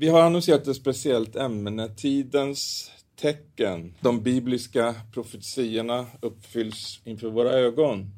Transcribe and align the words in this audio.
vi 0.00 0.08
har 0.08 0.22
annonserat 0.22 0.66
ett 0.66 0.76
speciellt 0.76 1.36
ämne, 1.36 1.88
tidens 1.88 2.90
tecken. 3.20 3.94
De 4.00 4.22
bibliska 4.22 4.94
profetiorna 5.12 6.06
uppfylls 6.20 7.00
inför 7.04 7.28
våra 7.28 7.50
ögon. 7.50 8.10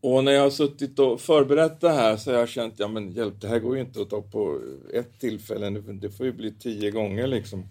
Och 0.00 0.24
när 0.24 0.32
jag 0.32 0.42
har 0.42 0.50
suttit 0.50 0.98
och 0.98 1.20
förberett 1.20 1.80
det 1.80 1.90
här 1.90 2.16
så 2.16 2.30
har 2.30 2.38
jag 2.38 2.48
känt, 2.48 2.74
ja 2.76 2.88
men 2.88 3.12
hjälp, 3.12 3.40
det 3.40 3.48
här 3.48 3.58
går 3.58 3.76
ju 3.76 3.82
inte 3.82 4.02
att 4.02 4.10
ta 4.10 4.22
på 4.22 4.60
ett 4.94 5.20
tillfälle, 5.20 5.70
det 5.70 6.10
får 6.10 6.26
ju 6.26 6.32
bli 6.32 6.52
tio 6.52 6.90
gånger 6.90 7.26
liksom. 7.26 7.64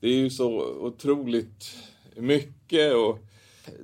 Det 0.00 0.08
är 0.08 0.16
ju 0.16 0.30
så 0.30 0.48
otroligt 0.80 1.76
mycket 2.16 2.94
och 2.94 3.18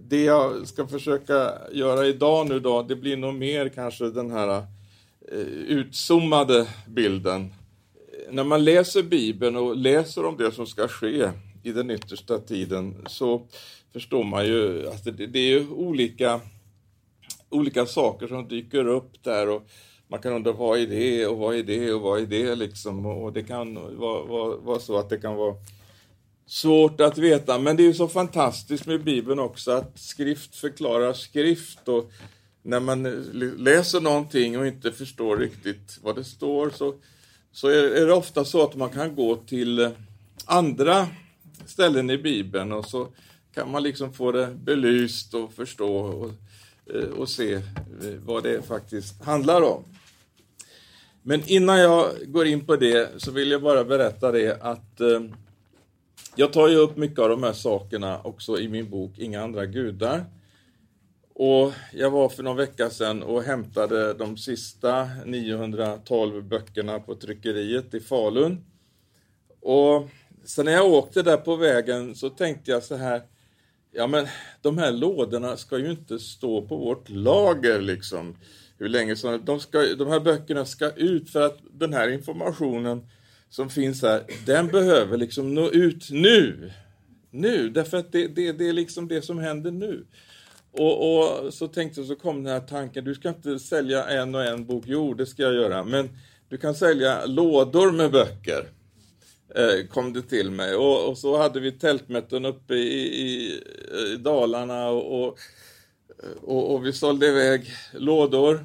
det 0.09 0.25
jag 0.25 0.69
ska 0.69 0.87
försöka 0.87 1.53
göra 1.73 2.07
idag 2.07 2.49
nu 2.49 2.61
då, 2.61 2.83
det 2.83 2.97
blir 2.97 3.17
nog 3.17 3.35
mer 3.35 3.69
kanske 3.69 4.11
den 4.11 4.31
här 4.31 4.59
eh, 5.33 5.39
utzoomade 5.69 6.69
bilden. 6.89 7.53
När 8.33 8.45
man 8.45 8.65
läser 8.65 9.03
Bibeln 9.03 9.57
och 9.57 9.77
läser 9.77 10.25
om 10.25 10.37
det 10.37 10.53
som 10.53 10.67
ska 10.67 10.89
ske 10.89 11.31
i 11.63 11.73
den 11.73 11.91
yttersta 11.91 12.39
tiden 12.39 12.97
så 13.07 13.47
förstår 13.93 14.25
man 14.25 14.47
ju 14.47 14.89
att 14.89 15.05
det, 15.05 15.27
det 15.27 15.39
är 15.39 15.49
ju 15.49 15.69
olika, 15.71 16.41
olika 17.49 17.87
saker 17.87 18.27
som 18.27 18.49
dyker 18.49 18.89
upp 18.89 19.25
där 19.25 19.49
och 19.49 19.63
man 20.09 20.21
kan 20.21 20.33
undra 20.33 20.53
vad 20.53 20.79
är 20.79 20.87
det 20.87 21.27
och 21.27 21.39
vad 21.39 21.57
är 21.57 21.63
det 21.63 21.93
och 21.93 22.01
vad 22.01 22.21
är 22.21 22.27
det 22.27 22.55
liksom? 22.55 23.07
Och 23.07 23.33
det 23.33 23.43
kan 23.43 23.75
vara, 23.99 24.25
vara, 24.25 24.57
vara 24.57 24.81
så 24.81 24.99
att 24.99 25.09
det 25.09 25.19
kan 25.19 25.37
vara 25.37 25.55
svårt 26.47 27.01
att 27.01 27.19
veta, 27.19 27.59
men 27.59 27.77
det 27.77 27.83
är 27.83 27.85
ju 27.85 27.95
så 27.95 28.09
fantastiskt 28.09 28.87
med 28.87 29.05
Bibeln 29.05 29.39
också 29.39 29.71
att 29.71 29.99
skrift 29.99 30.57
förklarar 30.57 31.13
skrift 31.13 31.89
och 31.89 32.11
när 32.63 32.81
man 32.81 33.03
läser 33.59 34.01
någonting 34.01 34.59
och 34.59 34.67
inte 34.67 34.93
förstår 34.93 35.37
riktigt 35.37 35.99
vad 36.03 36.17
det 36.17 36.25
står 36.25 36.71
så, 36.71 36.95
så 37.53 37.69
är 37.69 38.07
det 38.07 38.13
ofta 38.13 38.45
så 38.45 38.63
att 38.63 38.77
man 38.77 38.91
kan 38.91 39.15
gå 39.15 39.37
till 39.37 39.79
eh, 39.79 39.91
andra 40.45 41.07
ställen 41.67 42.11
i 42.11 42.19
Bibeln 42.19 42.73
och 42.73 42.85
så 42.85 43.09
kan 43.55 43.71
man 43.71 43.83
liksom 43.83 44.13
få 44.13 44.33
det 44.33 44.47
belyst 44.47 45.35
och 45.35 45.53
förstå 45.53 45.97
och, 45.97 46.31
eh, 46.95 47.09
och 47.09 47.29
se 47.29 47.53
eh, 47.53 47.63
vad 48.25 48.43
det 48.43 48.67
faktiskt 48.67 49.25
handlar 49.25 49.63
om. 49.63 49.85
Men 51.23 51.43
innan 51.47 51.79
jag 51.79 52.11
går 52.27 52.47
in 52.47 52.67
på 52.67 52.77
det 52.77 53.23
så 53.23 53.31
vill 53.31 53.51
jag 53.51 53.63
bara 53.63 53.85
berätta 53.85 54.33
det 54.33 54.63
att 54.63 55.01
jag 56.35 56.53
tar 56.53 56.69
ju 56.69 56.77
upp 56.77 56.97
mycket 56.97 57.19
av 57.19 57.29
de 57.29 57.43
här 57.43 57.53
sakerna 57.53 58.21
också 58.23 58.61
i 58.61 58.69
min 58.69 58.91
bok 58.91 59.19
Inga 59.19 59.43
andra 59.43 59.67
gudar. 59.67 60.25
Och 61.43 61.73
jag 61.93 62.11
var 62.11 62.29
för 62.29 62.43
någon 62.43 62.57
vecka 62.57 62.91
sedan 62.91 63.23
och 63.23 63.43
hämtade 63.43 64.15
de 64.15 64.37
sista 64.37 65.09
912 65.27 66.45
böckerna 66.45 67.01
på 67.01 67.15
tryckeriet 67.15 67.95
i 67.95 68.01
Falun. 68.01 68.65
Och 69.61 70.09
sen 70.45 70.65
när 70.65 70.73
jag 70.73 70.93
åkte 70.93 71.23
där 71.23 71.37
på 71.37 71.57
vägen 71.57 72.15
så 72.15 72.31
tänkte 72.31 72.71
jag 72.71 72.83
så 72.83 72.97
här, 72.97 73.23
ja 73.93 74.07
men 74.07 74.27
de 74.63 74.79
här 74.79 74.93
lådorna 74.93 75.57
ska 75.57 75.79
ju 75.79 75.91
inte 75.91 76.19
stå 76.19 76.63
på 76.63 76.77
vårt 76.77 77.09
lager 77.09 77.81
liksom 77.81 78.37
hur 78.79 78.89
länge 78.89 79.17
som 79.17 79.45
de, 79.45 79.61
ska, 79.61 79.79
de 79.99 80.09
här 80.09 80.21
böckerna 80.21 80.65
ska 80.65 80.91
ut 80.91 81.31
för 81.31 81.47
att 81.47 81.59
den 81.73 81.93
här 81.93 82.09
informationen 82.09 83.07
som 83.49 83.71
finns 83.71 84.03
här, 84.03 84.25
den 84.47 84.69
behöver 84.69 85.17
liksom 85.17 85.55
nå 85.55 85.71
ut 85.71 86.11
nu. 86.11 86.73
Nu, 87.31 87.71
därför 87.71 87.97
att 87.97 88.13
det, 88.13 88.27
det, 88.27 88.53
det 88.53 88.69
är 88.69 88.73
liksom 88.73 89.09
det 89.09 89.23
som 89.23 89.39
händer 89.39 89.71
nu. 89.71 90.05
Och, 90.73 91.19
och, 91.19 91.55
så 91.55 91.69
tänkte 91.69 92.01
jag, 92.01 92.09
så 92.09 92.17
kom 92.17 92.45
den 92.45 92.53
här 92.53 92.61
tanken, 92.61 93.05
du 93.05 93.15
ska 93.15 93.29
inte 93.29 93.59
sälja 93.59 94.05
en 94.05 94.35
och 94.35 94.45
en 94.45 94.67
bok, 94.67 94.85
jo 94.87 95.15
det 95.15 95.27
ska 95.27 95.43
jag 95.43 95.55
göra, 95.55 95.85
men 95.85 96.09
du 96.49 96.59
kan 96.59 96.75
sälja 96.75 97.27
lådor 97.27 97.93
med 97.93 98.11
böcker. 98.11 98.69
Eh, 99.55 99.87
kom 99.87 100.13
det 100.13 100.23
till 100.23 100.51
mig. 100.51 100.75
Och, 100.75 101.09
och, 101.09 101.19
så 101.19 101.39
hade 101.39 101.61
vi 101.61 101.73
tältmöten 101.73 102.45
uppe 102.45 102.75
i, 102.75 103.23
i, 103.23 103.61
i 104.13 104.17
Dalarna 104.17 104.89
och, 104.89 105.39
och, 106.43 106.75
och 106.75 106.87
vi 106.87 106.93
sålde 106.93 107.27
iväg 107.27 107.73
lådor 107.93 108.65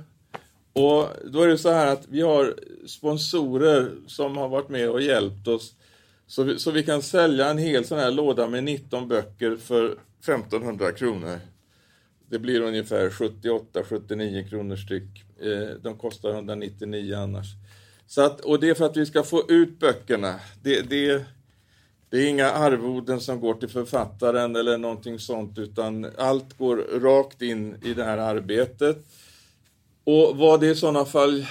och 0.76 1.08
då 1.26 1.42
är 1.42 1.48
det 1.48 1.58
så 1.58 1.70
här 1.70 1.88
att 1.88 2.08
vi 2.08 2.22
har 2.22 2.56
sponsorer 2.86 3.92
som 4.08 4.38
har 4.38 4.50
varit 4.50 4.70
med 4.70 4.90
och 4.90 5.02
hjälpt 5.02 5.48
oss. 5.48 5.74
Så 6.28 6.44
vi, 6.44 6.60
så 6.60 6.72
vi 6.72 6.84
kan 6.84 7.02
sälja 7.02 7.50
en 7.50 7.58
hel 7.58 7.86
sån 7.86 8.00
här 8.00 8.12
låda 8.12 8.48
med 8.48 8.64
19 8.64 9.08
böcker 9.08 9.56
för 9.56 9.98
1500 10.20 10.92
kronor. 10.92 11.40
Det 12.36 12.40
blir 12.40 12.62
ungefär 12.62 13.10
78-79 13.10 14.50
kronor 14.50 14.76
styck. 14.76 15.24
Eh, 15.42 15.76
de 15.82 15.98
kostar 15.98 16.30
199 16.30 17.16
annars. 17.16 17.48
Så 18.08 18.22
att, 18.22 18.42
och 18.42 18.60
det 18.60 18.70
är 18.70 18.74
för 18.74 18.86
att 18.86 18.98
vi 18.98 19.06
ska 19.06 19.24
få 19.24 19.44
ut 19.48 19.80
böckerna. 19.80 20.40
Det, 20.64 20.82
det, 20.82 21.26
det 22.10 22.18
är 22.18 22.30
inga 22.30 22.52
arvoden 22.52 23.22
som 23.22 23.40
går 23.40 23.54
till 23.54 23.70
författaren 23.70 24.56
eller 24.56 24.78
någonting 24.78 25.20
sånt, 25.20 25.58
utan 25.58 26.08
allt 26.18 26.58
går 26.58 26.78
rakt 27.00 27.42
in 27.42 27.76
i 27.84 27.94
det 27.94 28.04
här 28.04 28.18
arbetet. 28.18 28.98
Och 30.04 30.38
vad 30.38 30.60
det 30.60 30.68
i 30.68 30.76
sådana 30.76 31.06
fall 31.06 31.46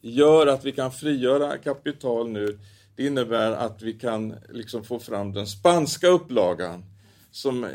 gör 0.00 0.46
att 0.46 0.64
vi 0.64 0.72
kan 0.72 0.92
frigöra 0.92 1.58
kapital 1.58 2.28
nu, 2.28 2.58
det 2.96 3.06
innebär 3.06 3.52
att 3.52 3.82
vi 3.82 3.92
kan 3.92 4.34
liksom 4.48 4.84
få 4.84 4.98
fram 4.98 5.32
den 5.32 5.46
spanska 5.46 6.08
upplagan 6.08 6.84
som 7.30 7.66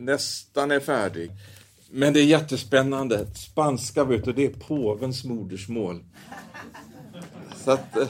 nästan 0.00 0.70
är 0.70 0.80
färdig. 0.80 1.30
Men 1.94 2.12
det 2.12 2.20
är 2.20 2.24
jättespännande. 2.24 3.26
Spanska, 3.34 4.04
vet 4.04 4.24
du, 4.24 4.32
det 4.32 4.44
är 4.44 4.50
påvens 4.50 5.24
modersmål. 5.24 6.04
Så 7.56 7.70
att, 7.70 7.96
eh, 7.96 8.08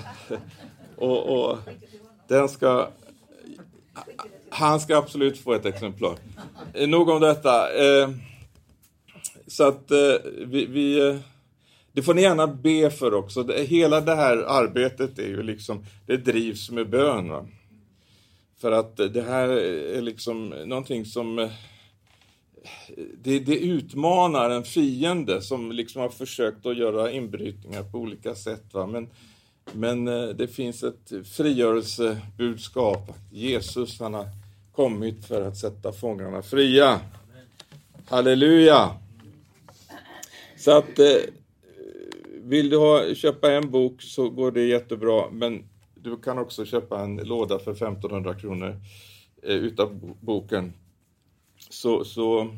och, 0.96 1.50
och 1.50 1.58
den 2.28 2.48
ska... 2.48 2.88
Han 4.50 4.80
ska 4.80 4.96
absolut 4.96 5.38
få 5.38 5.52
ett 5.52 5.66
exemplar. 5.66 6.16
Eh, 6.74 6.88
nog 6.88 7.08
om 7.08 7.20
detta. 7.20 7.84
Eh, 7.84 8.10
så 9.46 9.68
att 9.68 9.90
vi, 10.46 10.66
vi 10.66 11.20
det 11.92 12.02
får 12.02 12.14
ni 12.14 12.22
gärna 12.22 12.46
be 12.46 12.90
för 12.90 13.14
också. 13.14 13.52
hela 13.52 14.00
det 14.00 14.14
här 14.14 14.36
arbetet 14.36 15.18
är 15.18 15.26
ju 15.26 15.42
liksom, 15.42 15.84
det 16.06 16.16
drivs 16.16 16.70
med 16.70 16.90
bön. 16.90 17.28
Va? 17.28 17.46
För 18.60 18.72
att 18.72 18.96
det 18.96 19.22
här 19.22 19.48
är 19.96 20.00
liksom 20.00 20.48
någonting 20.48 21.04
som 21.04 21.50
det, 23.22 23.38
det, 23.38 23.58
utmanar 23.58 24.50
en 24.50 24.64
fiende 24.64 25.42
som 25.42 25.72
liksom 25.72 26.02
har 26.02 26.08
försökt 26.08 26.66
att 26.66 26.76
göra 26.76 27.10
inbrytningar 27.10 27.82
på 27.82 27.98
olika 27.98 28.34
sätt. 28.34 28.64
Va? 28.72 28.86
Men, 28.86 29.08
men 29.72 30.08
eh, 30.08 30.28
det 30.28 30.48
finns 30.48 30.82
ett 30.82 31.12
frigörelsebudskap. 31.24 33.12
Jesus 33.30 34.00
han 34.00 34.14
har 34.14 34.26
kommit 34.72 35.24
för 35.24 35.42
att 35.42 35.56
sätta 35.56 35.92
fångarna 35.92 36.42
fria. 36.42 37.00
Halleluja! 38.08 38.90
Så 40.56 40.70
att 40.78 40.98
eh, 40.98 41.06
vill 42.42 42.70
du 42.70 42.76
ha, 42.76 43.14
köpa 43.14 43.52
en 43.52 43.70
bok 43.70 44.02
så 44.02 44.28
går 44.30 44.50
det 44.50 44.62
jättebra, 44.62 45.30
men 45.30 45.64
du 45.94 46.16
kan 46.16 46.38
också 46.38 46.64
köpa 46.64 47.00
en 47.00 47.16
låda 47.16 47.58
för 47.58 47.72
1500 47.72 48.34
kronor 48.34 48.76
eh, 49.42 49.56
utav 49.56 50.16
boken. 50.20 50.72
Så, 51.72 52.04
så 52.04 52.54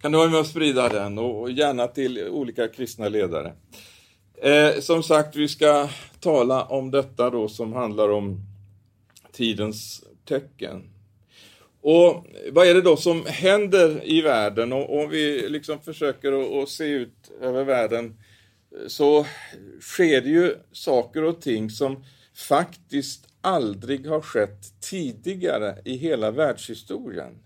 kan 0.00 0.12
du 0.12 0.18
vara 0.18 0.30
med 0.30 0.40
och 0.40 0.46
sprida 0.46 0.88
den 0.88 1.18
och 1.18 1.50
gärna 1.50 1.86
till 1.86 2.28
olika 2.28 2.68
kristna 2.68 3.08
ledare. 3.08 3.52
Eh, 4.42 4.80
som 4.80 5.02
sagt, 5.02 5.36
vi 5.36 5.48
ska 5.48 5.88
tala 6.20 6.64
om 6.64 6.90
detta 6.90 7.30
då 7.30 7.48
som 7.48 7.72
handlar 7.72 8.08
om 8.08 8.40
tidens 9.32 10.04
tecken. 10.24 10.90
Och 11.80 12.26
vad 12.52 12.66
är 12.66 12.74
det 12.74 12.82
då 12.82 12.96
som 12.96 13.26
händer 13.26 14.00
i 14.04 14.20
världen? 14.20 14.72
Och 14.72 15.02
om 15.02 15.10
vi 15.10 15.48
liksom 15.48 15.80
försöker 15.80 16.62
att 16.62 16.68
se 16.68 16.84
ut 16.84 17.30
över 17.40 17.64
världen 17.64 18.18
så 18.86 19.26
sker 19.80 20.20
det 20.20 20.28
ju 20.28 20.56
saker 20.72 21.24
och 21.24 21.40
ting 21.40 21.70
som 21.70 22.04
faktiskt 22.34 23.26
aldrig 23.40 24.06
har 24.06 24.20
skett 24.20 24.80
tidigare 24.80 25.78
i 25.84 25.96
hela 25.96 26.30
världshistorien. 26.30 27.38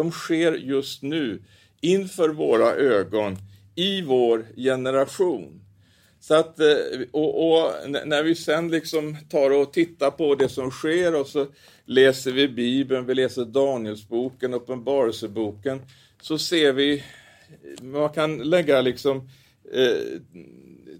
De 0.00 0.12
sker 0.12 0.52
just 0.52 1.02
nu 1.02 1.42
inför 1.80 2.28
våra 2.28 2.74
ögon 2.74 3.36
i 3.74 4.02
vår 4.02 4.46
generation. 4.56 5.60
Så 6.20 6.34
att, 6.34 6.60
eh, 6.60 6.66
och, 7.10 7.52
och, 7.52 7.72
när 8.04 8.22
vi 8.22 8.34
sen 8.34 8.70
liksom 8.70 9.16
tar 9.30 9.50
och 9.50 9.72
tittar 9.72 10.10
på 10.10 10.34
det 10.34 10.48
som 10.48 10.70
sker 10.70 11.14
och 11.20 11.26
så 11.26 11.46
läser 11.84 12.32
vi 12.32 12.48
Bibeln, 12.48 13.06
vi 13.06 13.14
läser 13.14 13.44
Danielsboken, 13.44 14.54
Uppenbarelseboken, 14.54 15.80
så 16.20 16.38
ser 16.38 16.72
vi, 16.72 16.92
eh, 16.98 17.84
man 17.84 18.08
kan 18.08 18.38
lägga 18.38 18.80
liksom 18.80 19.28
eh, 19.72 20.20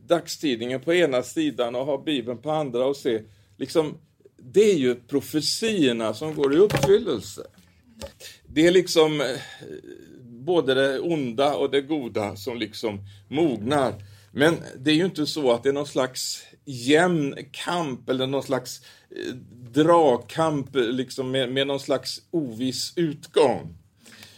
dagstidningen 0.06 0.80
på 0.80 0.94
ena 0.94 1.22
sidan 1.22 1.74
och 1.74 1.86
ha 1.86 2.02
Bibeln 2.02 2.38
på 2.38 2.50
andra 2.50 2.84
och 2.84 2.96
se, 2.96 3.22
liksom, 3.56 3.98
det 4.36 4.70
är 4.70 4.78
ju 4.78 4.94
profetiorna 4.94 6.14
som 6.14 6.34
går 6.34 6.54
i 6.54 6.58
uppfyllelse. 6.58 7.42
Det 8.52 8.66
är 8.66 8.70
liksom 8.70 9.20
eh, 9.20 9.26
både 10.22 10.74
det 10.74 11.00
onda 11.00 11.56
och 11.56 11.70
det 11.70 11.80
goda 11.80 12.36
som 12.36 12.58
liksom 12.58 13.00
mognar. 13.28 13.94
Men 14.32 14.54
det 14.78 14.90
är 14.90 14.94
ju 14.94 15.04
inte 15.04 15.26
så 15.26 15.52
att 15.52 15.62
det 15.62 15.68
är 15.68 15.72
någon 15.72 15.86
slags 15.86 16.42
jämn 16.64 17.34
kamp 17.52 18.08
eller 18.08 18.26
någon 18.26 18.42
slags 18.42 18.80
eh, 19.10 19.34
dragkamp 19.72 20.76
eh, 20.76 20.82
liksom 20.82 21.30
med, 21.30 21.52
med 21.52 21.66
någon 21.66 21.80
slags 21.80 22.22
oviss 22.30 22.92
utgång. 22.96 23.74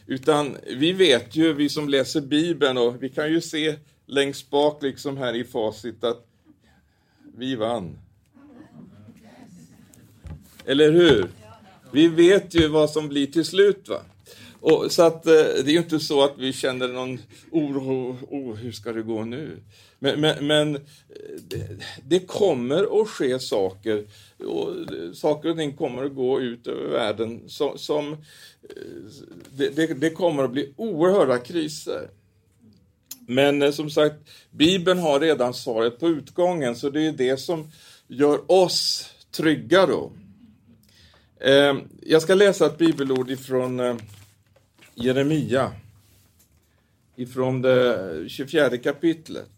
Utan 0.07 0.57
vi 0.77 0.93
vet 0.93 1.37
ju, 1.37 1.53
vi 1.53 1.69
som 1.69 1.89
läser 1.89 2.21
Bibeln, 2.21 2.79
och 2.79 3.03
vi 3.03 3.09
kan 3.09 3.33
ju 3.33 3.41
se 3.41 3.75
längst 4.07 4.51
bak 4.51 4.83
liksom 4.83 5.17
här 5.17 5.35
i 5.35 5.45
facit 5.45 6.05
att 6.05 6.27
vi 7.37 7.57
vann. 7.57 7.99
Eller 10.67 10.93
hur? 10.93 11.29
Vi 11.93 12.09
vet 12.09 12.55
ju 12.55 12.69
vad 12.69 12.91
som 12.91 13.09
blir 13.09 13.27
till 13.27 13.45
slut. 13.45 13.89
va? 13.89 14.01
Och, 14.63 14.93
så 14.93 15.03
att 15.03 15.27
eh, 15.27 15.33
det 15.33 15.69
är 15.69 15.73
ju 15.73 15.79
inte 15.79 16.01
så 16.01 16.25
att 16.25 16.35
vi 16.39 16.53
känner 16.53 16.89
någon 16.89 17.19
oro, 17.51 18.19
oh, 18.31 18.55
hur 18.55 18.73
ska 18.73 18.93
det 18.93 19.03
gå 19.03 19.25
nu? 19.25 19.57
Men, 19.99 20.21
men, 20.21 20.47
men 20.47 20.77
eh, 20.77 20.81
det, 21.49 21.69
det, 22.09 22.21
kommer 22.21 23.01
att 23.01 23.09
ske 23.09 23.39
saker, 23.39 24.05
och 24.39 24.71
eh, 24.71 25.13
saker 25.13 25.51
och 25.51 25.57
ting 25.57 25.77
kommer 25.77 26.05
att 26.05 26.15
gå 26.15 26.41
ut 26.41 26.67
över 26.67 26.91
världen 26.91 27.43
som, 27.49 27.79
som 27.79 28.17
det, 29.51 29.69
det, 29.69 29.87
det 29.87 30.11
kommer 30.11 30.45
att 30.45 30.53
bli 30.53 30.73
oerhörda 30.77 31.39
kriser. 31.39 32.09
Men 33.27 33.73
som 33.73 33.91
sagt, 33.91 34.17
Bibeln 34.51 34.99
har 34.99 35.21
redan 35.21 35.55
svaret 35.55 36.01
på 36.01 36.09
utgången, 36.09 36.77
så 36.77 36.91
det 36.91 37.07
är 37.07 37.13
det 37.13 37.37
som 37.37 37.71
gör 38.09 38.53
oss 38.53 39.11
trygga 39.31 39.87
då. 39.87 40.13
Ehm, 41.45 41.81
jag 42.03 42.23
ska 42.23 42.35
läsa 42.35 42.67
ett 42.67 42.79
bibelord 42.79 43.31
ifrån 43.31 43.81
eh, 43.81 43.97
Jeremia 44.95 45.73
ifrån 47.17 47.63
det 47.63 48.25
24 48.29 48.79
kapitlet, 48.79 49.51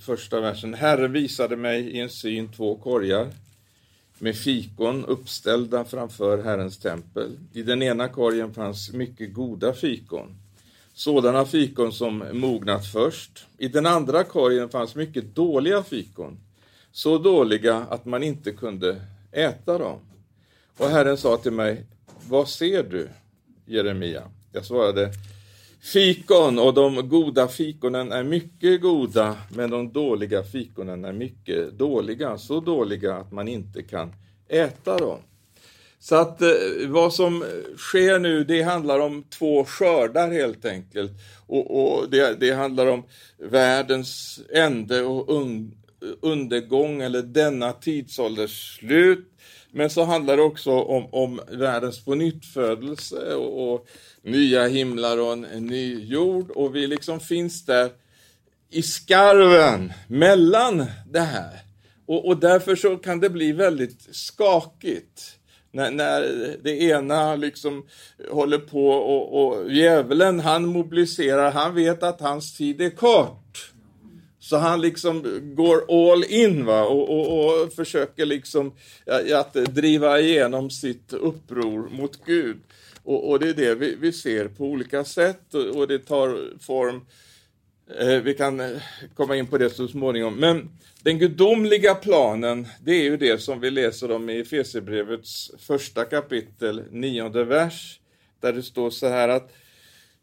första 0.00 0.40
versen. 0.40 0.74
Herre 0.74 1.08
visade 1.08 1.56
mig 1.56 1.80
i 1.80 2.00
en 2.00 2.10
syn 2.10 2.52
två 2.52 2.76
korgar 2.76 3.28
med 4.18 4.36
fikon 4.36 5.04
uppställda 5.04 5.84
framför 5.84 6.42
Herrens 6.42 6.78
tempel. 6.78 7.38
I 7.52 7.62
den 7.62 7.82
ena 7.82 8.08
korgen 8.08 8.54
fanns 8.54 8.92
mycket 8.92 9.34
goda 9.34 9.72
fikon, 9.72 10.36
sådana 10.94 11.44
fikon 11.44 11.92
som 11.92 12.24
mognat 12.32 12.86
först. 12.86 13.46
I 13.58 13.68
den 13.68 13.86
andra 13.86 14.24
korgen 14.24 14.68
fanns 14.68 14.94
mycket 14.94 15.34
dåliga 15.34 15.82
fikon, 15.82 16.38
så 16.92 17.18
dåliga 17.18 17.76
att 17.76 18.04
man 18.04 18.22
inte 18.22 18.52
kunde 18.52 19.00
äta 19.32 19.78
dem. 19.78 19.98
Och 20.80 20.88
Herren 20.88 21.16
sa 21.16 21.36
till 21.36 21.52
mig, 21.52 21.84
vad 22.28 22.48
ser 22.48 22.82
du, 22.82 23.08
Jeremia? 23.66 24.22
Jag 24.52 24.64
svarade 24.64 25.12
Fikon 25.92 26.58
och 26.58 26.74
de 26.74 27.08
goda 27.08 27.48
fikonen 27.48 28.12
är 28.12 28.24
mycket 28.24 28.80
goda, 28.80 29.36
men 29.48 29.70
de 29.70 29.92
dåliga 29.92 30.42
fikonen 30.42 31.04
är 31.04 31.12
mycket 31.12 31.78
dåliga, 31.78 32.38
så 32.38 32.60
dåliga 32.60 33.14
att 33.14 33.32
man 33.32 33.48
inte 33.48 33.82
kan 33.82 34.12
äta 34.48 34.98
dem. 34.98 35.18
Så 35.98 36.14
att 36.14 36.42
eh, 36.42 36.48
vad 36.88 37.14
som 37.14 37.44
sker 37.76 38.18
nu, 38.18 38.44
det 38.44 38.62
handlar 38.62 39.00
om 39.00 39.22
två 39.22 39.64
skördar 39.64 40.30
helt 40.30 40.64
enkelt. 40.64 41.12
Och, 41.46 41.96
och 42.00 42.10
det, 42.10 42.40
det, 42.40 42.52
handlar 42.52 42.86
om 42.86 43.02
världens 43.38 44.40
ände 44.52 45.02
och 45.02 45.34
un, 45.34 45.74
undergång, 46.22 47.00
eller 47.00 47.22
denna 47.22 47.72
tidsålders 47.72 48.78
slut. 48.78 49.26
Men 49.72 49.90
så 49.90 50.04
handlar 50.04 50.36
det 50.36 50.42
också 50.42 50.70
om, 50.70 51.06
om 51.12 51.40
världens 51.50 52.04
pånyttfödelse 52.04 53.34
och, 53.34 53.72
och 53.72 53.86
nya 54.22 54.66
himlar 54.66 55.18
och 55.18 55.32
en, 55.32 55.44
en 55.44 55.66
ny 55.66 56.04
jord. 56.04 56.50
Och 56.50 56.76
vi 56.76 56.86
liksom 56.86 57.20
finns 57.20 57.64
där 57.64 57.90
i 58.70 58.82
skarven 58.82 59.92
mellan 60.08 60.86
det 61.10 61.20
här. 61.20 61.60
Och, 62.06 62.26
och 62.26 62.36
därför 62.36 62.76
så 62.76 62.96
kan 62.96 63.20
det 63.20 63.30
bli 63.30 63.52
väldigt 63.52 64.08
skakigt. 64.16 65.36
När, 65.72 65.90
när 65.90 66.22
det 66.62 66.82
ena 66.82 67.36
liksom 67.36 67.86
håller 68.30 68.58
på 68.58 68.88
och, 68.88 69.46
och 69.46 69.72
djävulen 69.72 70.40
han 70.40 70.66
mobiliserar, 70.66 71.50
han 71.50 71.74
vet 71.74 72.02
att 72.02 72.20
hans 72.20 72.56
tid 72.56 72.80
är 72.80 72.90
kort. 72.90 73.69
Så 74.40 74.56
han 74.56 74.80
liksom 74.80 75.40
går 75.54 76.12
all 76.12 76.24
in 76.24 76.64
va? 76.64 76.82
Och, 76.82 77.10
och, 77.10 77.62
och 77.62 77.72
försöker 77.72 78.26
liksom 78.26 78.72
att 79.34 79.52
driva 79.52 80.20
igenom 80.20 80.70
sitt 80.70 81.12
uppror 81.12 81.88
mot 81.90 82.24
Gud. 82.24 82.56
Och, 83.02 83.30
och 83.30 83.40
det 83.40 83.48
är 83.48 83.54
det 83.54 83.74
vi, 83.74 83.94
vi, 83.94 84.12
ser 84.12 84.48
på 84.48 84.64
olika 84.64 85.04
sätt 85.04 85.54
och, 85.54 85.76
och 85.76 85.88
det 85.88 85.98
tar 85.98 86.58
form 86.60 87.06
eh, 88.00 88.22
vi 88.22 88.34
kan 88.34 88.60
eh, 88.60 88.70
komma 89.14 89.36
in 89.36 89.46
på 89.46 89.58
det 89.58 89.70
så 89.70 89.88
småningom. 89.88 90.36
Men 90.36 90.70
den 91.02 91.18
gudomliga 91.18 91.94
planen, 91.94 92.68
det 92.84 92.92
är 92.92 93.02
ju 93.02 93.16
det 93.16 93.38
som 93.38 93.60
vi 93.60 93.70
läser 93.70 94.10
om 94.10 94.30
i 94.30 94.40
Efesierbrevets 94.40 95.50
första 95.58 96.04
kapitel, 96.04 96.82
nionde 96.90 97.44
vers, 97.44 98.00
där 98.40 98.52
det 98.52 98.62
står 98.62 98.90
så 98.90 99.08
här 99.08 99.28
att 99.28 99.52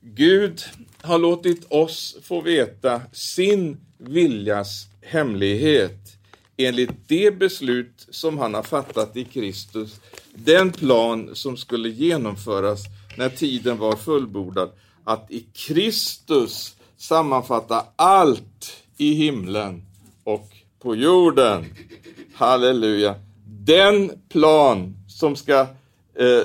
Gud 0.01 0.61
har 1.01 1.19
låtit 1.19 1.71
oss 1.71 2.17
få 2.23 2.41
veta 2.41 3.01
sin 3.11 3.77
viljas 3.97 4.87
hemlighet 5.01 6.17
enligt 6.57 7.07
det 7.07 7.39
beslut 7.39 8.07
som 8.09 8.37
han 8.37 8.53
har 8.53 8.63
fattat 8.63 9.17
i 9.17 9.23
Kristus, 9.23 9.99
den 10.33 10.71
plan 10.71 11.35
som 11.35 11.57
skulle 11.57 11.89
genomföras 11.89 12.83
när 13.17 13.29
tiden 13.29 13.77
var 13.77 13.95
fullbordad, 13.95 14.71
att 15.03 15.31
i 15.31 15.45
Kristus 15.53 16.75
sammanfatta 16.97 17.85
allt 17.95 18.83
i 18.97 19.13
himlen 19.13 19.85
och 20.23 20.47
på 20.79 20.95
jorden. 20.95 21.65
Halleluja. 22.33 23.15
Den 23.45 24.11
plan 24.29 24.95
som 25.07 25.35
ska 25.35 25.59
eh, 26.15 26.43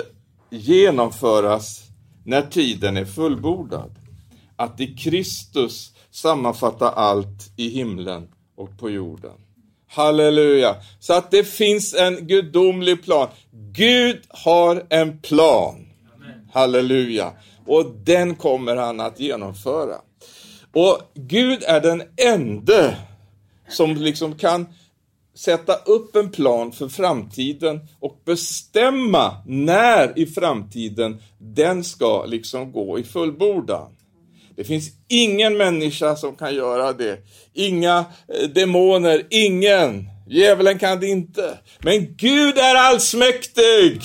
genomföras 0.49 1.83
när 2.23 2.41
tiden 2.41 2.97
är 2.97 3.05
fullbordad. 3.05 3.91
Att 4.55 4.79
i 4.79 4.87
Kristus 4.87 5.91
sammanfatta 6.11 6.89
allt 6.89 7.51
i 7.55 7.69
himlen 7.69 8.27
och 8.55 8.79
på 8.79 8.89
jorden. 8.89 9.31
Halleluja! 9.87 10.75
Så 10.99 11.13
att 11.13 11.31
det 11.31 11.43
finns 11.43 11.93
en 11.93 12.27
gudomlig 12.27 13.03
plan. 13.03 13.27
Gud 13.51 14.21
har 14.29 14.85
en 14.89 15.19
plan. 15.19 15.85
Halleluja! 16.51 17.31
Och 17.65 17.85
den 18.03 18.35
kommer 18.35 18.75
han 18.75 18.99
att 18.99 19.19
genomföra. 19.19 19.95
Och 20.73 20.97
Gud 21.13 21.63
är 21.63 21.81
den 21.81 22.03
ende 22.17 22.97
som 23.69 23.95
liksom 23.95 24.35
kan 24.35 24.67
sätta 25.45 25.75
upp 25.75 26.15
en 26.15 26.31
plan 26.31 26.71
för 26.71 26.87
framtiden 26.87 27.79
och 27.99 28.21
bestämma 28.25 29.35
när 29.45 30.19
i 30.19 30.25
framtiden 30.25 31.21
den 31.37 31.83
ska 31.83 32.25
liksom 32.25 32.71
gå 32.71 32.99
i 32.99 33.03
fullbordan. 33.03 33.91
Det 34.55 34.63
finns 34.63 34.89
ingen 35.07 35.57
människa 35.57 36.15
som 36.15 36.35
kan 36.35 36.55
göra 36.55 36.93
det. 36.93 37.17
Inga 37.53 38.05
eh, 38.27 38.49
demoner, 38.49 39.27
ingen. 39.29 40.09
Djävulen 40.27 40.79
kan 40.79 40.99
det 40.99 41.07
inte. 41.07 41.57
Men 41.79 42.15
Gud 42.15 42.57
är 42.57 42.75
allsmäktig. 42.75 44.01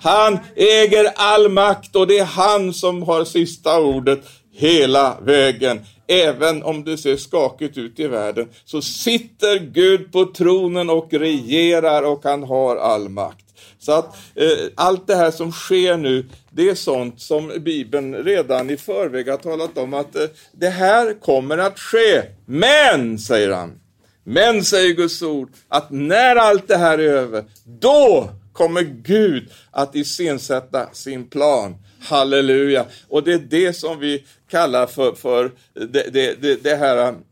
Han 0.00 0.38
äger 0.56 1.12
all 1.16 1.48
makt 1.48 1.96
och 1.96 2.06
det 2.06 2.18
är 2.18 2.24
han 2.24 2.74
som 2.74 3.02
har 3.02 3.24
sista 3.24 3.80
ordet 3.80 4.20
hela 4.52 5.16
vägen. 5.20 5.80
Även 6.08 6.62
om 6.62 6.84
det 6.84 6.98
ser 6.98 7.16
skakigt 7.16 7.78
ut 7.78 8.00
i 8.00 8.06
världen 8.06 8.48
så 8.64 8.82
sitter 8.82 9.58
Gud 9.58 10.12
på 10.12 10.24
tronen 10.24 10.90
och 10.90 11.12
regerar 11.12 12.02
och 12.02 12.24
han 12.24 12.42
har 12.42 12.76
all 12.76 13.08
makt. 13.08 13.44
Så 13.78 13.92
att 13.92 14.16
eh, 14.34 14.48
allt 14.74 15.06
det 15.06 15.16
här 15.16 15.30
som 15.30 15.52
sker 15.52 15.96
nu, 15.96 16.26
det 16.50 16.70
är 16.70 16.74
sånt 16.74 17.20
som 17.20 17.52
Bibeln 17.58 18.14
redan 18.14 18.70
i 18.70 18.76
förväg 18.76 19.28
har 19.28 19.36
talat 19.36 19.78
om 19.78 19.94
att 19.94 20.16
eh, 20.16 20.24
det 20.52 20.68
här 20.68 21.20
kommer 21.20 21.58
att 21.58 21.78
ske. 21.78 22.22
Men, 22.46 23.18
säger 23.18 23.50
han, 23.50 23.80
men, 24.24 24.64
säger 24.64 24.94
Guds 24.94 25.22
ord, 25.22 25.50
att 25.68 25.90
när 25.90 26.36
allt 26.36 26.68
det 26.68 26.76
här 26.76 26.98
är 26.98 27.12
över, 27.12 27.44
då 27.64 28.30
kommer 28.52 28.82
Gud 28.82 29.50
att 29.70 29.94
iscensätta 29.94 30.88
sin 30.92 31.26
plan. 31.26 31.76
Halleluja! 32.00 32.86
Och 33.08 33.24
det 33.24 33.32
är 33.32 33.38
det 33.38 33.72
som 33.72 33.98
vi 33.98 34.24
kallar 34.50 34.86
för, 34.86 35.12
för 35.12 35.52
det, 35.74 36.12
det, 36.12 36.42
det, 36.42 36.62
det 36.62 36.76
här 36.76 37.08
um, 37.08 37.24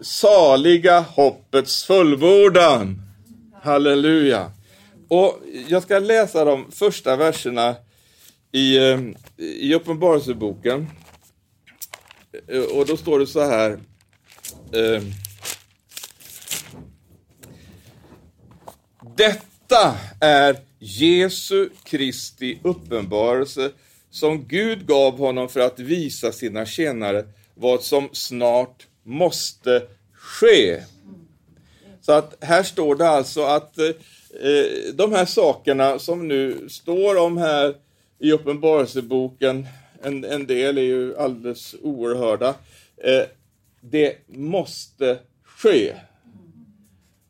saliga 0.00 1.00
hoppets 1.00 1.84
fullbordan. 1.84 3.02
Halleluja! 3.62 4.52
Och 5.08 5.40
jag 5.68 5.82
ska 5.82 5.98
läsa 5.98 6.44
de 6.44 6.70
första 6.70 7.16
verserna 7.16 7.76
i, 8.52 8.78
um, 8.78 9.16
i 9.36 9.74
Uppenbarelseboken. 9.74 10.90
Eh, 12.48 12.62
och 12.62 12.86
då 12.86 12.96
står 12.96 13.18
det 13.18 13.26
så 13.26 13.44
här. 13.44 13.70
Eh, 14.72 15.02
Detta 19.16 19.96
är 20.20 20.56
Jesu 20.78 21.68
Kristi 21.84 22.58
uppenbarelse 22.62 23.70
som 24.14 24.44
Gud 24.48 24.86
gav 24.86 25.18
honom 25.18 25.48
för 25.48 25.60
att 25.60 25.78
visa 25.78 26.32
sina 26.32 26.66
tjänare 26.66 27.24
vad 27.54 27.82
som 27.82 28.08
snart 28.12 28.86
måste 29.02 29.82
ske. 30.12 30.80
Så 32.00 32.12
att 32.12 32.44
här 32.44 32.62
står 32.62 32.96
det 32.96 33.08
alltså 33.08 33.42
att 33.42 33.78
eh, 33.78 33.94
de 34.94 35.12
här 35.12 35.24
sakerna 35.24 35.98
som 35.98 36.28
nu 36.28 36.68
står 36.68 37.16
om 37.16 37.36
här 37.36 37.74
i 38.18 38.32
Uppenbarelseboken, 38.32 39.66
en, 40.02 40.24
en 40.24 40.46
del 40.46 40.78
är 40.78 40.82
ju 40.82 41.16
alldeles 41.16 41.74
oerhörda, 41.82 42.48
eh, 42.96 43.22
det 43.80 44.16
måste 44.26 45.18
ske. 45.44 45.94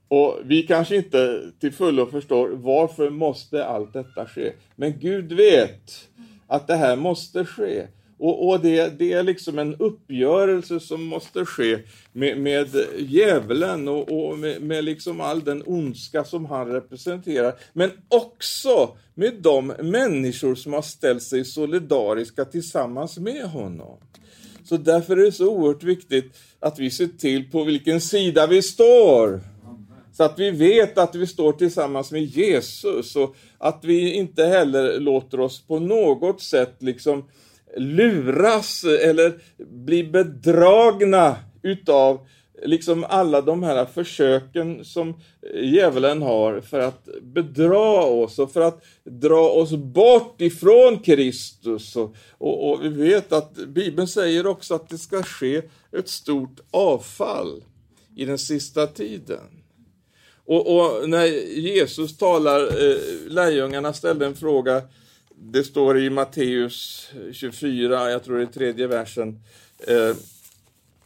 Och 0.08 0.38
vi 0.44 0.62
kanske 0.62 0.96
inte 0.96 1.50
till 1.60 1.72
fullo 1.72 2.06
förstår 2.06 2.48
varför 2.48 3.10
måste 3.10 3.64
allt 3.64 3.92
detta 3.92 4.26
ske. 4.26 4.52
Men 4.76 4.98
Gud 4.98 5.32
vet 5.32 6.08
att 6.46 6.66
det 6.66 6.76
här 6.76 6.96
måste 6.96 7.44
ske. 7.44 7.86
Och, 8.18 8.48
och 8.48 8.60
det, 8.60 8.98
det, 8.98 9.12
är 9.12 9.22
liksom 9.22 9.58
en 9.58 9.74
uppgörelse 9.74 10.80
som 10.80 11.04
måste 11.04 11.44
ske 11.44 11.78
med, 12.12 12.38
med 12.38 12.68
djävulen 12.98 13.88
och, 13.88 14.28
och 14.28 14.38
med, 14.38 14.62
med, 14.62 14.84
liksom 14.84 15.20
all 15.20 15.44
den 15.44 15.62
ondska 15.66 16.24
som 16.24 16.46
han 16.46 16.66
representerar. 16.66 17.54
Men 17.72 17.90
också 18.08 18.96
med 19.14 19.34
de 19.40 19.66
människor 19.66 20.54
som 20.54 20.72
har 20.72 20.82
ställt 20.82 21.22
sig 21.22 21.44
solidariska 21.44 22.44
tillsammans 22.44 23.18
med 23.18 23.44
honom. 23.44 23.98
Så 24.64 24.76
därför 24.76 25.16
är 25.16 25.24
det 25.24 25.32
så 25.32 25.48
oerhört 25.48 25.82
viktigt 25.82 26.36
att 26.60 26.78
vi 26.78 26.90
ser 26.90 27.06
till 27.06 27.50
på 27.50 27.64
vilken 27.64 28.00
sida 28.00 28.46
vi 28.46 28.62
står. 28.62 29.40
Så 30.16 30.24
att 30.24 30.38
vi 30.38 30.50
vet 30.50 30.98
att 30.98 31.14
vi 31.14 31.26
står 31.26 31.52
tillsammans 31.52 32.12
med 32.12 32.22
Jesus 32.22 33.16
och 33.16 33.36
att 33.58 33.84
vi 33.84 34.14
inte 34.14 34.44
heller 34.44 35.00
låter 35.00 35.40
oss 35.40 35.66
på 35.66 35.78
något 35.78 36.42
sätt 36.42 36.74
liksom 36.78 37.24
luras 37.76 38.84
eller 38.84 39.40
bli 39.58 40.04
bedragna 40.04 41.36
utav 41.62 42.26
liksom 42.62 43.04
alla 43.08 43.40
de 43.40 43.62
här 43.62 43.84
försöken 43.84 44.84
som 44.84 45.14
djävulen 45.62 46.22
har 46.22 46.60
för 46.60 46.80
att 46.80 47.08
bedra 47.22 48.04
oss 48.04 48.38
och 48.38 48.52
för 48.52 48.60
att 48.60 48.84
dra 49.04 49.50
oss 49.50 49.72
bort 49.72 50.40
ifrån 50.40 50.98
Kristus. 50.98 51.96
Och, 51.96 52.16
och, 52.38 52.70
och 52.70 52.84
vi 52.84 52.88
vet 52.88 53.32
att 53.32 53.54
Bibeln 53.54 54.08
säger 54.08 54.46
också 54.46 54.74
att 54.74 54.88
det 54.88 54.98
ska 54.98 55.22
ske 55.22 55.62
ett 55.92 56.08
stort 56.08 56.60
avfall 56.70 57.64
i 58.16 58.24
den 58.24 58.38
sista 58.38 58.86
tiden. 58.86 59.63
Och, 60.46 60.76
och 60.76 61.08
när 61.08 61.26
Jesus 61.58 62.16
talar, 62.16 62.60
eh, 62.60 62.98
lärjungarna 63.28 63.92
ställde 63.92 64.26
en 64.26 64.36
fråga, 64.36 64.82
det 65.36 65.64
står 65.64 65.98
i 65.98 66.10
Matteus 66.10 67.08
24, 67.32 68.10
jag 68.10 68.24
tror 68.24 68.38
det 68.38 68.44
är 68.44 68.46
tredje 68.46 68.86
versen. 68.86 69.40
Eh, 69.78 70.16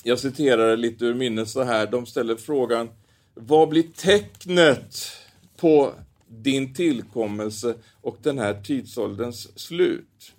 jag 0.03 0.19
citerar 0.19 0.77
lite 0.77 1.05
ur 1.05 1.15
minnet 1.15 1.49
så 1.49 1.63
här, 1.63 1.87
de 1.87 2.07
ställer 2.07 2.37
frågan, 2.37 2.89
vad 3.35 3.69
blir 3.69 3.85
tecknet 3.97 5.11
på 5.57 5.93
din 6.29 6.75
tillkommelse 6.75 7.75
och 8.01 8.19
den 8.23 8.39
här 8.39 8.63
tidsålderns 8.63 9.59
slut? 9.59 10.33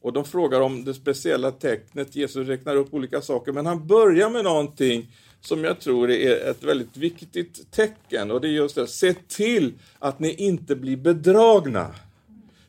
Och 0.00 0.12
de 0.12 0.24
frågar 0.24 0.60
om 0.60 0.84
det 0.84 0.94
speciella 0.94 1.50
tecknet, 1.50 2.16
Jesus 2.16 2.48
räknar 2.48 2.76
upp 2.76 2.94
olika 2.94 3.22
saker, 3.22 3.52
men 3.52 3.66
han 3.66 3.86
börjar 3.86 4.30
med 4.30 4.44
någonting 4.44 5.08
som 5.40 5.64
jag 5.64 5.80
tror 5.80 6.10
är 6.10 6.50
ett 6.50 6.62
väldigt 6.62 6.96
viktigt 6.96 7.70
tecken 7.70 8.30
och 8.30 8.40
det 8.40 8.48
är 8.48 8.52
just 8.52 8.74
det, 8.74 8.86
se 8.86 9.14
till 9.28 9.72
att 9.98 10.18
ni 10.18 10.34
inte 10.34 10.76
blir 10.76 10.96
bedragna. 10.96 11.94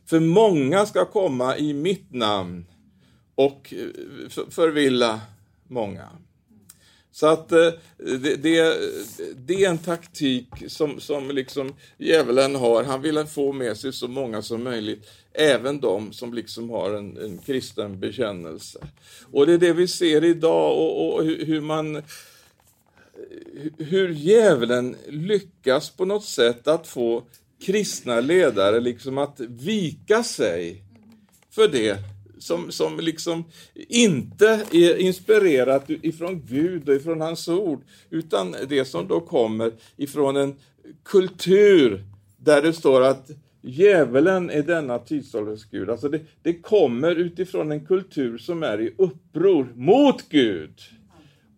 För 0.05 0.19
många 0.19 0.85
ska 0.85 1.05
komma 1.05 1.57
i 1.57 1.73
mitt 1.73 2.13
namn 2.13 2.65
och 3.35 3.73
eh, 3.73 4.29
förvilla 4.49 5.21
många. 5.67 6.09
Så 7.11 7.27
att 7.27 7.51
eh, 7.51 7.69
det, 7.97 8.35
det, 8.35 8.77
det, 9.35 9.65
är 9.65 9.69
en 9.69 9.77
taktik 9.77 10.47
som, 10.67 10.99
som 10.99 11.31
liksom 11.31 11.73
djävulen 11.97 12.55
har. 12.55 12.83
Han 12.83 13.01
vill 13.01 13.25
få 13.25 13.53
med 13.53 13.77
sig 13.77 13.93
så 13.93 14.07
många 14.07 14.41
som 14.41 14.63
möjligt, 14.63 15.09
även 15.33 15.79
de 15.79 16.13
som 16.13 16.33
liksom 16.33 16.69
har 16.69 16.93
en, 16.93 17.17
en 17.17 17.37
kristen 17.37 17.99
bekännelse. 17.99 18.79
Och 19.31 19.45
det 19.45 19.53
är 19.53 19.57
det 19.57 19.73
vi 19.73 19.87
ser 19.87 20.23
idag 20.23 20.77
och, 20.77 21.15
och 21.15 21.25
hur 21.25 21.61
man 21.61 22.03
hur 23.77 24.09
djävulen 24.09 24.95
lyckas 25.07 25.89
på 25.89 26.05
något 26.05 26.25
sätt 26.25 26.67
att 26.67 26.87
få 26.87 27.23
kristna 27.65 28.19
ledare 28.19 28.79
liksom 28.79 29.17
att 29.17 29.39
vika 29.39 30.23
sig 30.23 30.83
för 31.49 31.67
det 31.67 31.97
som, 32.39 32.71
som 32.71 32.99
liksom 32.99 33.43
inte 33.75 34.65
är 34.71 34.97
inspirerat 34.97 35.89
ifrån 35.89 36.45
Gud 36.45 36.89
och 36.89 36.95
ifrån 36.95 37.21
hans 37.21 37.47
ord, 37.47 37.81
utan 38.09 38.55
det 38.67 38.85
som 38.85 39.07
då 39.07 39.19
kommer 39.19 39.71
ifrån 39.97 40.37
en 40.37 40.55
kultur 41.03 42.03
där 42.37 42.61
det 42.61 42.73
står 42.73 43.01
att 43.01 43.29
djävulen 43.61 44.49
är 44.49 44.63
denna 44.63 44.99
tidsålders 44.99 45.65
Gud. 45.65 45.89
Alltså 45.89 46.09
det, 46.09 46.19
det 46.41 46.53
kommer 46.53 47.15
utifrån 47.15 47.71
en 47.71 47.85
kultur 47.85 48.37
som 48.37 48.63
är 48.63 48.81
i 48.81 48.93
uppror 48.97 49.73
mot 49.75 50.29
Gud. 50.29 50.73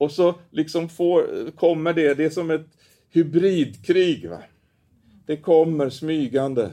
Och 0.03 0.11
så 0.11 0.35
liksom 0.51 0.89
får, 0.89 1.51
kommer 1.51 1.93
det, 1.93 2.13
det 2.13 2.25
är 2.25 2.29
som 2.29 2.51
ett 2.51 2.67
hybridkrig. 3.09 4.29
Va? 4.29 4.41
Det 5.25 5.37
kommer 5.37 5.89
smygande 5.89 6.69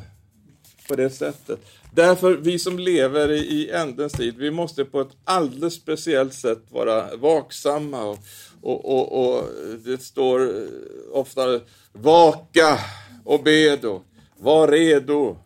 på 0.89 0.97
det 0.97 1.11
sättet. 1.11 1.61
Därför, 1.95 2.37
vi 2.37 2.59
som 2.59 2.79
lever 2.79 3.31
i, 3.33 3.71
ändens 3.71 4.13
tid, 4.13 4.37
vi 4.39 4.51
måste 4.51 4.85
på 4.85 5.01
ett 5.01 5.17
alldeles 5.25 5.75
speciellt 5.75 6.35
sätt 6.35 6.63
vara 6.71 7.17
vaksamma. 7.17 8.05
Och, 8.05 8.19
och, 8.63 8.85
och, 8.85 9.37
och 9.37 9.45
det 9.85 10.03
står 10.03 10.67
ofta 11.13 11.61
vaka 11.93 12.79
och 13.25 13.43
bedo, 13.43 14.03
var 14.39 14.69
redo, 14.69 15.37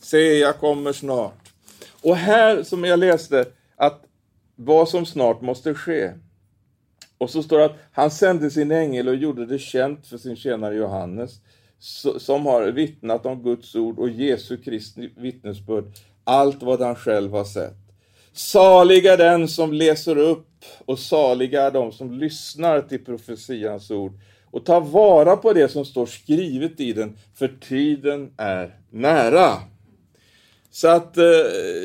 se 0.00 0.38
jag 0.38 0.58
kommer 0.58 0.92
snart. 0.92 1.52
Och 2.02 2.16
här, 2.16 2.62
som 2.62 2.84
jag 2.84 2.98
läste, 2.98 3.46
att 3.76 4.04
vad 4.56 4.88
som 4.88 5.06
snart 5.06 5.40
måste 5.40 5.74
ske. 5.74 6.12
Och 7.20 7.30
så 7.30 7.42
står 7.42 7.58
det 7.58 7.64
att 7.64 7.78
han 7.92 8.10
sände 8.10 8.50
sin 8.50 8.70
ängel 8.70 9.08
och 9.08 9.14
gjorde 9.14 9.46
det 9.46 9.58
känt 9.58 10.06
för 10.06 10.18
sin 10.18 10.36
tjänare 10.36 10.74
Johannes, 10.74 11.40
som 12.18 12.46
har 12.46 12.62
vittnat 12.62 13.26
om 13.26 13.42
Guds 13.42 13.74
ord 13.74 13.98
och 13.98 14.10
Jesu 14.10 14.56
Kristi 14.56 15.10
vittnesbörd, 15.16 15.84
allt 16.24 16.62
vad 16.62 16.80
han 16.80 16.94
själv 16.96 17.32
har 17.32 17.44
sett. 17.44 17.76
Saliga 18.32 19.16
den 19.16 19.48
som 19.48 19.72
läser 19.72 20.18
upp 20.18 20.64
och 20.86 20.98
saliga 20.98 21.70
de 21.70 21.92
som 21.92 22.12
lyssnar 22.12 22.80
till 22.80 23.04
profetians 23.04 23.90
ord 23.90 24.12
och 24.50 24.64
tar 24.64 24.80
vara 24.80 25.36
på 25.36 25.52
det 25.52 25.68
som 25.68 25.84
står 25.84 26.06
skrivet 26.06 26.80
i 26.80 26.92
den, 26.92 27.18
för 27.34 27.48
tiden 27.60 28.30
är 28.36 28.76
nära. 28.90 29.52
Så 30.70 30.88
att 30.88 31.16
eh, 31.16 31.24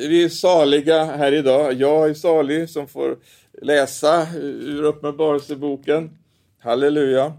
vi 0.10 0.24
är 0.24 0.30
saliga 0.30 1.06
här 1.06 1.32
idag. 1.32 1.74
Jag 1.74 2.10
är 2.10 2.14
salig 2.14 2.70
som 2.70 2.88
får 2.88 3.18
läsa 3.62 4.22
eh, 4.22 4.36
ur 4.44 4.84
Uppenbarelseboken. 4.84 6.18
Halleluja. 6.60 7.34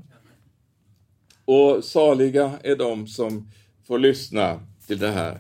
Och 1.45 1.85
saliga 1.85 2.53
är 2.63 2.77
de 2.77 3.07
som 3.07 3.51
får 3.87 3.99
lyssna 3.99 4.61
till 4.87 4.99
det 4.99 5.11
här. 5.11 5.39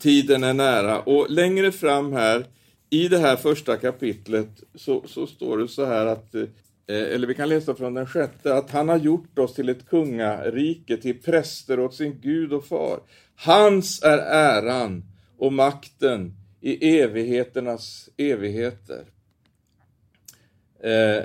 Tiden 0.00 0.44
är 0.44 0.54
nära. 0.54 1.00
Och 1.00 1.30
längre 1.30 1.72
fram 1.72 2.12
här 2.12 2.46
i 2.90 3.08
det 3.08 3.18
här 3.18 3.36
första 3.36 3.76
kapitlet 3.76 4.62
så, 4.74 5.02
så 5.06 5.26
står 5.26 5.58
det 5.58 5.68
så 5.68 5.84
här 5.84 6.06
att 6.06 6.34
eh, 6.34 6.44
Eh, 6.86 7.14
eller 7.14 7.26
vi 7.26 7.34
kan 7.34 7.48
läsa 7.48 7.74
från 7.74 7.94
den 7.94 8.06
sjätte, 8.06 8.54
att 8.54 8.70
han 8.70 8.88
har 8.88 8.96
gjort 8.96 9.38
oss 9.38 9.54
till 9.54 9.68
ett 9.68 9.88
kungarike, 9.88 10.96
till 10.96 11.22
präster 11.22 11.80
åt 11.80 11.94
sin 11.94 12.20
Gud 12.20 12.52
och 12.52 12.64
far. 12.64 13.00
Hans 13.36 14.02
är 14.02 14.18
äran 14.18 15.04
och 15.38 15.52
makten 15.52 16.36
i 16.60 16.98
evigheternas 16.98 18.08
evigheter. 18.16 19.04
Eh, 20.82 21.24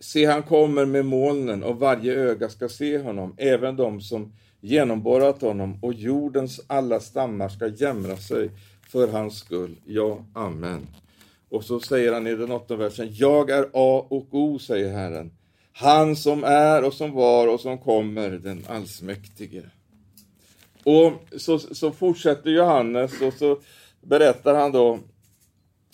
se, 0.00 0.24
han 0.24 0.42
kommer 0.42 0.84
med 0.84 1.04
molnen 1.04 1.62
och 1.62 1.78
varje 1.78 2.14
öga 2.14 2.48
ska 2.48 2.68
se 2.68 2.98
honom, 2.98 3.34
även 3.38 3.76
de 3.76 4.00
som 4.00 4.32
genomborrat 4.60 5.40
honom 5.40 5.78
och 5.82 5.94
jordens 5.94 6.60
alla 6.66 7.00
stammar 7.00 7.48
ska 7.48 7.66
jämra 7.66 8.16
sig 8.16 8.50
för 8.88 9.08
hans 9.08 9.38
skull. 9.38 9.76
Ja, 9.84 10.24
amen. 10.34 10.86
Och 11.50 11.64
så 11.64 11.80
säger 11.80 12.12
han 12.12 12.26
i 12.26 12.36
den 12.36 12.52
åttonde 12.52 12.84
versen, 12.84 13.08
jag 13.12 13.50
är 13.50 13.62
A 13.72 14.06
och 14.08 14.34
O, 14.34 14.58
säger 14.58 14.92
Herren. 14.92 15.30
Han 15.72 16.16
som 16.16 16.44
är 16.44 16.84
och 16.84 16.94
som 16.94 17.12
var 17.12 17.48
och 17.48 17.60
som 17.60 17.78
kommer, 17.78 18.30
den 18.30 18.64
allsmäktige. 18.68 19.62
Och 20.84 21.12
så, 21.40 21.58
så 21.58 21.92
fortsätter 21.92 22.50
Johannes 22.50 23.22
och 23.22 23.32
så 23.32 23.60
berättar 24.00 24.54
han 24.54 24.72
då 24.72 24.98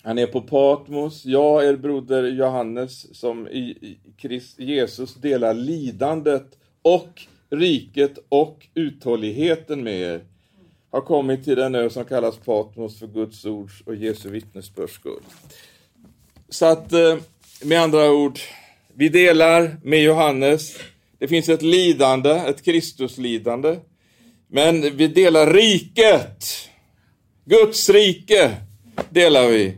han 0.07 0.17
är 0.17 0.27
på 0.27 0.41
Patmos. 0.41 1.25
Jag, 1.25 1.65
er 1.65 1.75
broder 1.75 2.23
Johannes, 2.23 3.19
som 3.19 3.47
i 3.47 3.97
Christ, 4.17 4.59
Jesus 4.59 5.15
delar 5.15 5.53
lidandet 5.53 6.57
och 6.81 7.21
riket 7.49 8.17
och 8.29 8.67
uthålligheten 8.73 9.83
med 9.83 10.01
er, 10.01 10.21
har 10.91 11.01
kommit 11.01 11.43
till 11.43 11.55
den 11.55 11.75
ö 11.75 11.89
som 11.89 12.05
kallas 12.05 12.37
Patmos 12.37 12.99
för 12.99 13.07
Guds 13.07 13.45
ords 13.45 13.81
och 13.85 13.95
Jesu 13.95 14.29
vittnesbörds 14.29 14.93
skull. 14.93 15.23
Så 16.49 16.65
att, 16.65 16.93
eh, 16.93 17.17
med 17.63 17.81
andra 17.81 18.11
ord, 18.11 18.39
vi 18.93 19.09
delar 19.09 19.77
med 19.83 20.03
Johannes, 20.03 20.77
Det 21.19 21.27
finns 21.27 21.49
ett 21.49 21.61
lidande, 21.61 22.29
ett 22.29 22.65
Kristuslidande. 22.65 23.77
Men 24.47 24.97
vi 24.97 25.07
delar 25.07 25.53
riket. 25.53 26.45
Guds 27.45 27.89
rike 27.89 28.55
delar 29.09 29.47
vi. 29.47 29.77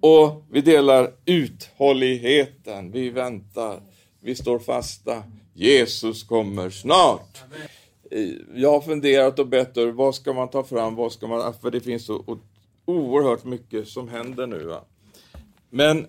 Och 0.00 0.46
vi 0.50 0.60
delar 0.60 1.10
uthålligheten. 1.26 2.92
Vi 2.92 3.10
väntar. 3.10 3.80
Vi 4.20 4.34
står 4.34 4.58
fasta. 4.58 5.22
Jesus 5.54 6.22
kommer 6.22 6.70
snart. 6.70 7.38
Jag 8.54 8.70
har 8.70 8.80
funderat 8.80 9.38
och 9.38 9.46
bett 9.46 9.76
er, 9.76 9.86
vad 9.86 10.14
ska 10.14 10.32
man 10.32 10.50
ta 10.50 10.64
fram, 10.64 10.94
vad 10.94 11.12
ska 11.12 11.26
man, 11.26 11.54
för 11.54 11.70
det 11.70 11.80
finns 11.80 12.06
så 12.06 12.38
oerhört 12.84 13.44
mycket 13.44 13.88
som 13.88 14.08
händer 14.08 14.46
nu. 14.46 14.64
Va? 14.64 14.84
Men 15.70 16.06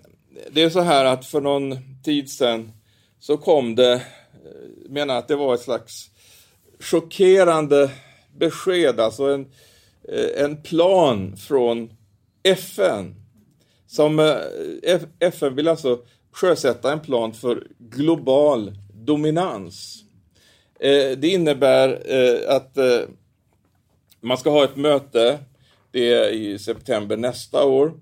det 0.50 0.62
är 0.62 0.70
så 0.70 0.80
här 0.80 1.04
att 1.04 1.26
för 1.26 1.40
någon 1.40 1.76
tid 2.04 2.30
sedan 2.30 2.72
så 3.18 3.36
kom 3.36 3.74
det, 3.74 4.02
jag 4.82 4.90
menar 4.90 5.16
att 5.16 5.28
det 5.28 5.36
var 5.36 5.54
ett 5.54 5.60
slags 5.60 6.10
chockerande 6.80 7.90
besked, 8.36 9.00
alltså 9.00 9.24
en, 9.24 9.46
eh, 10.08 10.44
en 10.44 10.62
plan 10.62 11.36
från 11.36 11.92
FN. 12.42 13.14
Som 13.86 14.18
eh, 14.18 15.00
FN 15.18 15.54
vill 15.54 15.68
alltså 15.68 16.00
sjösätta 16.32 16.92
en 16.92 17.00
plan 17.00 17.32
för 17.32 17.66
global 17.78 18.72
dominans. 18.92 20.04
Eh, 20.82 21.18
det 21.18 21.28
innebär 21.28 22.02
eh, 22.04 22.56
att 22.56 22.76
eh, 22.78 23.00
man 24.20 24.38
ska 24.38 24.50
ha 24.50 24.64
ett 24.64 24.76
möte, 24.76 25.38
det 25.90 26.12
är 26.12 26.30
i 26.30 26.58
september 26.58 27.16
nästa 27.16 27.64
år, 27.64 27.92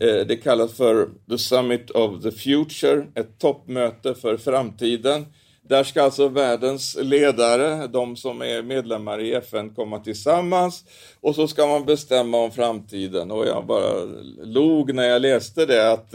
Eh, 0.00 0.26
det 0.26 0.36
kallas 0.36 0.72
för 0.72 1.08
The 1.30 1.38
Summit 1.38 1.90
of 1.90 2.22
the 2.22 2.30
Future, 2.30 3.06
ett 3.14 3.38
toppmöte 3.38 4.14
för 4.14 4.36
framtiden. 4.36 5.26
Där 5.62 5.84
ska 5.84 6.02
alltså 6.02 6.28
världens 6.28 6.96
ledare, 7.00 7.86
de 7.86 8.16
som 8.16 8.42
är 8.42 8.62
medlemmar 8.62 9.20
i 9.20 9.34
FN, 9.34 9.70
komma 9.74 9.98
tillsammans 9.98 10.84
och 11.20 11.34
så 11.34 11.48
ska 11.48 11.66
man 11.66 11.84
bestämma 11.84 12.38
om 12.38 12.50
framtiden. 12.50 13.30
Och 13.30 13.46
jag 13.46 13.66
bara 13.66 14.04
log 14.42 14.94
när 14.94 15.08
jag 15.08 15.22
läste 15.22 15.66
det 15.66 15.92
att 15.92 16.14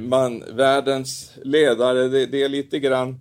man, 0.00 0.44
världens 0.52 1.32
ledare, 1.42 2.08
det, 2.08 2.26
det 2.26 2.42
är 2.42 2.48
lite 2.48 2.78
grann 2.78 3.20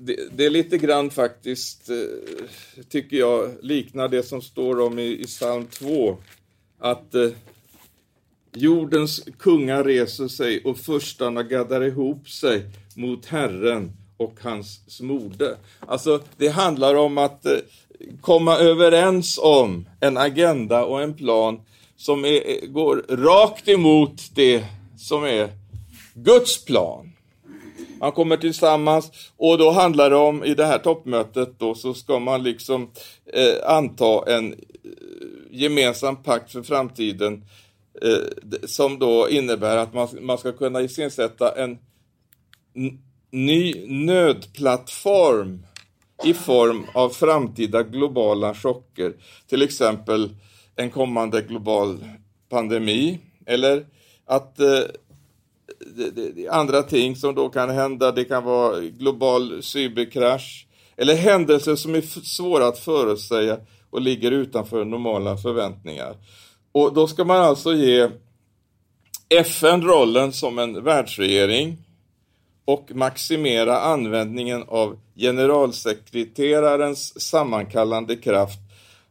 det, 0.00 0.36
det, 0.36 0.46
är 0.46 0.50
lite 0.50 0.78
grann 0.78 1.10
faktiskt, 1.10 1.90
eh, 1.90 2.86
tycker 2.88 3.16
jag, 3.16 3.50
liknar 3.62 4.08
det 4.08 4.22
som 4.22 4.42
står 4.42 4.80
om 4.80 4.98
i, 4.98 5.20
i 5.20 5.24
psalm 5.24 5.66
2. 5.66 6.16
Att 6.78 7.14
eh, 7.14 7.28
Jordens 8.54 9.24
kungar 9.38 9.84
reser 9.84 10.28
sig 10.28 10.62
och 10.64 10.78
förstarna 10.78 11.42
gaddar 11.42 11.82
ihop 11.82 12.28
sig 12.28 12.62
mot 12.94 13.26
Herren 13.26 13.92
och 14.16 14.34
hans 14.40 14.80
smorde. 14.86 15.56
Alltså, 15.80 16.20
det 16.36 16.48
handlar 16.48 16.94
om 16.94 17.18
att 17.18 17.46
eh, 17.46 17.52
komma 18.20 18.56
överens 18.56 19.38
om 19.42 19.88
en 20.00 20.16
agenda 20.16 20.84
och 20.84 21.02
en 21.02 21.14
plan 21.14 21.60
som 21.96 22.24
är, 22.24 22.66
går 22.66 23.04
rakt 23.08 23.68
emot 23.68 24.30
det 24.34 24.64
som 24.98 25.24
är 25.24 25.50
Guds 26.14 26.64
plan. 26.64 27.15
Man 28.00 28.12
kommer 28.12 28.36
tillsammans 28.36 29.10
och 29.36 29.58
då 29.58 29.70
handlar 29.70 30.10
det 30.10 30.16
om, 30.16 30.44
i 30.44 30.54
det 30.54 30.66
här 30.66 30.78
toppmötet 30.78 31.58
då, 31.58 31.74
så 31.74 31.94
ska 31.94 32.18
man 32.18 32.42
liksom 32.42 32.90
eh, 33.32 33.70
anta 33.70 34.36
en 34.36 34.52
eh, 34.52 34.58
gemensam 35.50 36.22
pakt 36.22 36.52
för 36.52 36.62
framtiden 36.62 37.44
eh, 38.02 38.66
som 38.66 38.98
då 38.98 39.28
innebär 39.30 39.76
att 39.76 39.94
man, 39.94 40.08
man 40.20 40.38
ska 40.38 40.52
kunna 40.52 40.80
iscensätta 40.80 41.62
en 41.62 41.78
ny 43.30 43.86
nödplattform 43.88 45.66
i 46.24 46.34
form 46.34 46.86
av 46.94 47.10
framtida 47.10 47.82
globala 47.82 48.54
chocker. 48.54 49.12
Till 49.46 49.62
exempel 49.62 50.30
en 50.76 50.90
kommande 50.90 51.40
global 51.40 52.04
pandemi 52.48 53.18
eller 53.46 53.86
att 54.26 54.60
eh, 54.60 54.80
andra 56.50 56.82
ting 56.82 57.16
som 57.16 57.34
då 57.34 57.48
kan 57.48 57.70
hända, 57.70 58.12
det 58.12 58.24
kan 58.24 58.44
vara 58.44 58.80
global 58.80 59.62
cyberkrasch 59.62 60.66
eller 60.96 61.14
händelser 61.14 61.76
som 61.76 61.94
är 61.94 62.24
svåra 62.24 62.66
att 62.66 62.78
förutsäga 62.78 63.58
och 63.90 64.00
ligger 64.00 64.30
utanför 64.30 64.84
normala 64.84 65.36
förväntningar. 65.36 66.16
Och 66.72 66.94
då 66.94 67.06
ska 67.06 67.24
man 67.24 67.40
alltså 67.40 67.74
ge 67.74 68.08
FN 69.28 69.82
rollen 69.82 70.32
som 70.32 70.58
en 70.58 70.84
världsregering 70.84 71.76
och 72.64 72.90
maximera 72.94 73.80
användningen 73.80 74.64
av 74.68 74.98
generalsekreterarens 75.16 77.20
sammankallande 77.20 78.16
kraft, 78.16 78.58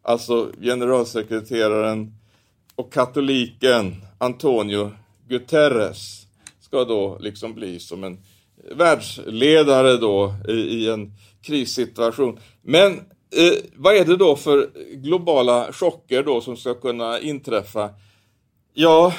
alltså 0.01 0.51
generalsekreteraren 0.61 2.13
och 2.75 2.93
katoliken 2.93 3.95
Antonio 4.17 4.91
Guterres 5.27 6.24
ska 6.65 6.83
då 6.83 7.17
liksom 7.21 7.53
bli 7.53 7.79
som 7.79 8.03
en 8.03 8.17
världsledare 8.75 9.97
då 9.97 10.33
i, 10.47 10.51
i 10.51 10.89
en 10.89 11.11
krissituation. 11.41 12.39
Men 12.61 12.99
Eh, 13.35 13.53
vad 13.75 13.95
är 13.95 14.05
det 14.05 14.17
då 14.17 14.35
för 14.35 14.69
globala 14.95 15.73
chocker 15.73 16.23
då 16.23 16.41
som 16.41 16.57
ska 16.57 16.73
kunna 16.73 17.19
inträffa? 17.19 17.89
Ja, 18.73 19.13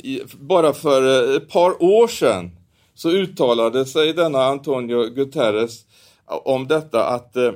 i, 0.00 0.20
bara 0.40 0.72
för 0.72 1.30
eh, 1.30 1.36
ett 1.36 1.48
par 1.48 1.82
år 1.82 2.08
sedan 2.08 2.50
så 2.94 3.10
uttalade 3.10 3.86
sig 3.86 4.12
denna 4.12 4.44
Antonio 4.44 5.04
Guterres 5.04 5.84
om 6.26 6.68
detta 6.68 7.06
att 7.08 7.36
eh, 7.36 7.52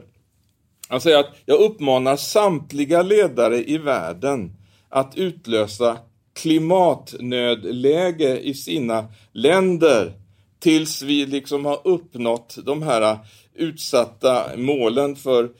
han 0.88 1.00
säger 1.00 1.18
att 1.18 1.34
jag 1.46 1.60
uppmanar 1.60 2.16
samtliga 2.16 3.02
ledare 3.02 3.70
i 3.70 3.78
världen 3.78 4.52
att 4.88 5.16
utlösa 5.16 5.98
klimatnödläge 6.34 8.40
i 8.40 8.54
sina 8.54 9.06
länder 9.32 10.12
tills 10.58 11.02
vi 11.02 11.26
liksom 11.26 11.64
har 11.64 11.80
uppnått 11.84 12.58
de 12.64 12.82
här 12.82 13.18
utsatta 13.54 14.56
målen 14.56 15.16
för 15.16 15.50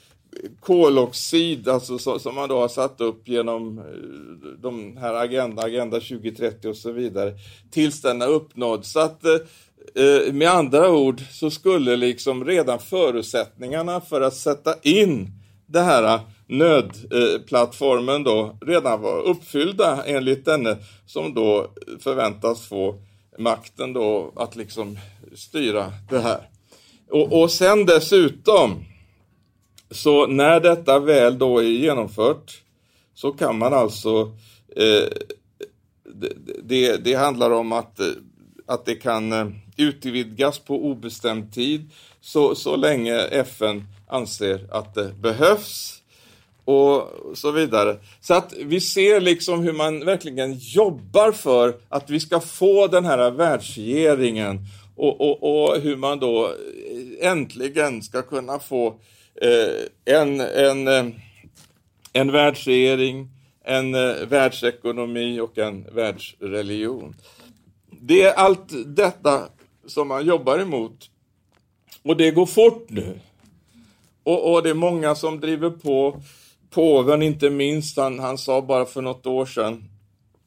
koloxid, 0.61 1.69
alltså 1.69 2.19
som 2.19 2.35
man 2.35 2.49
då 2.49 2.61
har 2.61 2.69
satt 2.69 3.01
upp 3.01 3.29
genom 3.29 3.79
eh, 3.79 3.85
de 4.63 4.97
här 4.97 5.15
Agenda, 5.15 5.63
Agenda 5.63 6.01
2030 6.01 6.69
och 6.69 6.77
så 6.77 6.93
vidare, 6.93 7.33
tills 7.71 8.01
den 8.01 8.23
är 8.23 8.29
uppnådd. 8.29 8.85
Så 8.85 9.01
att 9.01 9.25
eh, 9.25 10.05
eh, 10.05 10.33
med 10.33 10.51
andra 10.51 10.91
ord 10.91 11.23
så 11.31 11.51
skulle 11.51 11.97
liksom 11.97 12.45
redan 12.45 12.79
förutsättningarna 12.79 14.01
för 14.01 14.21
att 14.21 14.35
sätta 14.35 14.75
in 14.83 15.31
det 15.67 15.81
här 15.81 16.21
nödplattformen 16.53 18.25
då 18.25 18.59
redan 18.61 19.01
var 19.01 19.23
uppfyllda 19.23 20.05
enligt 20.05 20.45
denne 20.45 20.77
som 21.07 21.35
då 21.35 21.71
förväntas 22.01 22.69
få 22.69 22.95
makten 23.39 23.93
då 23.93 24.33
att 24.37 24.57
liksom 24.57 24.99
styra 25.35 25.93
det 26.11 26.21
här. 26.21 26.49
Och, 27.11 27.43
och 27.43 27.51
sen 27.51 27.87
dessutom, 27.87 28.85
så 29.91 30.27
när 30.27 30.61
detta 30.61 30.99
väl 30.99 31.39
då 31.39 31.59
är 31.59 31.63
genomfört 31.63 32.63
så 33.15 33.33
kan 33.33 33.59
man 33.59 33.75
alltså, 33.75 34.33
eh, 34.77 35.09
det, 36.15 36.33
det, 36.63 36.97
det, 36.97 37.15
handlar 37.15 37.51
om 37.51 37.73
att, 37.73 38.01
eh, 38.01 38.07
att 38.67 38.85
det 38.85 38.95
kan 38.95 39.33
eh, 39.33 39.47
utvidgas 39.77 40.59
på 40.59 40.85
obestämd 40.85 41.53
tid 41.53 41.91
så, 42.21 42.55
så 42.55 42.77
länge 42.77 43.19
FN 43.21 43.85
anser 44.09 44.67
att 44.71 44.95
det 44.95 45.13
behövs 45.13 46.02
och 46.65 47.09
så 47.35 47.51
vidare. 47.51 47.97
Så 48.21 48.35
att 48.35 48.53
vi 48.53 48.81
ser 48.81 49.21
liksom 49.21 49.61
hur 49.63 49.73
man 49.73 50.05
verkligen 50.05 50.55
jobbar 50.59 51.33
för 51.33 51.75
att 51.89 52.11
vi 52.11 52.21
ska 52.21 52.41
få 52.41 52.87
den 52.87 53.05
här 53.05 53.31
världsregeringen 53.31 54.59
och, 54.97 55.21
och, 55.21 55.43
och 55.43 55.81
hur 55.81 55.97
man 55.97 56.19
då 56.19 56.55
äntligen 57.21 58.03
ska 58.03 58.23
kunna 58.23 58.59
få 58.59 58.87
eh, 59.35 60.15
en, 60.15 60.41
en, 60.41 60.89
eh, 60.89 61.07
en 62.13 62.33
världsregering, 62.33 63.29
en 63.65 63.95
eh, 63.95 64.27
världsekonomi 64.29 65.41
och 65.41 65.59
en 65.59 65.87
världsreligion. 65.93 67.15
Det 68.01 68.23
är 68.23 68.33
allt 68.33 68.69
detta 68.87 69.49
som 69.87 70.09
man 70.09 70.27
jobbar 70.27 70.59
emot. 70.59 71.11
Och 72.03 72.17
det 72.17 72.31
går 72.31 72.47
fort 72.47 72.87
nu. 72.89 73.21
Och, 74.23 74.53
och 74.53 74.63
det 74.63 74.71
är 74.71 74.75
många 74.75 75.15
som 75.15 75.41
driver 75.41 75.71
på. 75.71 76.21
Påven 76.73 77.23
inte 77.23 77.51
minst, 77.51 77.97
han, 77.97 78.19
han 78.19 78.39
sa 78.39 78.63
bara 78.63 78.87
för 78.87 79.03
något 79.03 79.27
år 79.27 79.47
sedan 79.47 79.85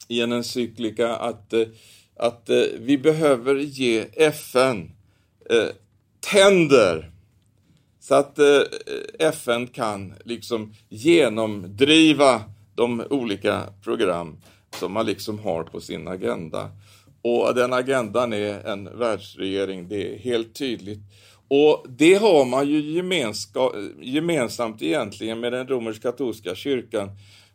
i 0.08 0.22
en 0.22 0.32
encyklika 0.32 1.16
att, 1.16 1.54
eh, 1.54 1.68
att 2.16 2.50
eh, 2.50 2.64
vi 2.80 2.98
behöver 2.98 3.56
ge 3.56 4.06
FN 4.14 4.92
eh, 5.50 5.68
tänder 6.32 7.12
så 8.00 8.16
att 8.16 8.40
eh, 8.40 8.62
FN 9.20 9.68
kan 9.68 10.14
liksom 10.26 10.74
genomdriva 10.90 12.42
de 12.76 13.04
olika 13.10 13.64
program 13.84 14.38
som 14.80 14.94
man 14.94 15.06
liksom 15.06 15.40
har 15.40 15.64
på 15.64 15.82
sin 15.82 16.08
agenda. 16.08 16.70
Och 17.22 17.56
den 17.56 17.74
agendan 17.74 18.34
är 18.34 18.68
en 18.68 18.98
världsregering, 18.98 19.88
det 19.88 20.14
är 20.14 20.20
helt 20.20 20.56
tydligt. 20.56 21.00
Och 21.48 21.86
det 21.90 22.14
har 22.14 22.46
man 22.46 22.68
ju 22.68 23.04
gemensamt 24.02 24.82
egentligen 24.82 25.40
med 25.40 25.52
den 25.54 25.68
romersk-katolska 25.68 26.56
kyrkan, 26.56 27.10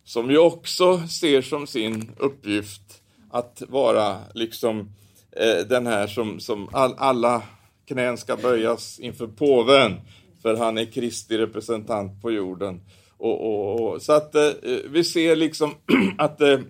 som 0.04 0.30
ju 0.30 0.38
också 0.38 0.98
ser 1.08 1.42
som 1.42 1.66
sin 1.66 2.10
uppgift 2.16 3.02
att 3.30 3.62
vara 3.68 4.16
liksom 4.34 4.92
eh, 5.32 5.66
den 5.68 5.86
här 5.86 6.06
som, 6.06 6.40
som 6.40 6.68
all, 6.72 6.94
alla 6.98 7.42
knän 7.88 8.18
ska 8.18 8.36
böjas 8.36 8.98
inför 9.00 9.26
påven, 9.26 10.00
för 10.42 10.56
han 10.56 10.78
är 10.78 10.84
Kristi 10.84 11.38
representant 11.38 12.22
på 12.22 12.30
jorden. 12.30 12.80
Och, 13.16 13.46
och, 13.46 13.80
och 13.80 14.02
så 14.02 14.12
att 14.12 14.34
eh, 14.34 14.50
vi 14.90 15.04
ser 15.04 15.36
liksom 15.36 15.74
att 16.18 16.38
det 16.38 16.62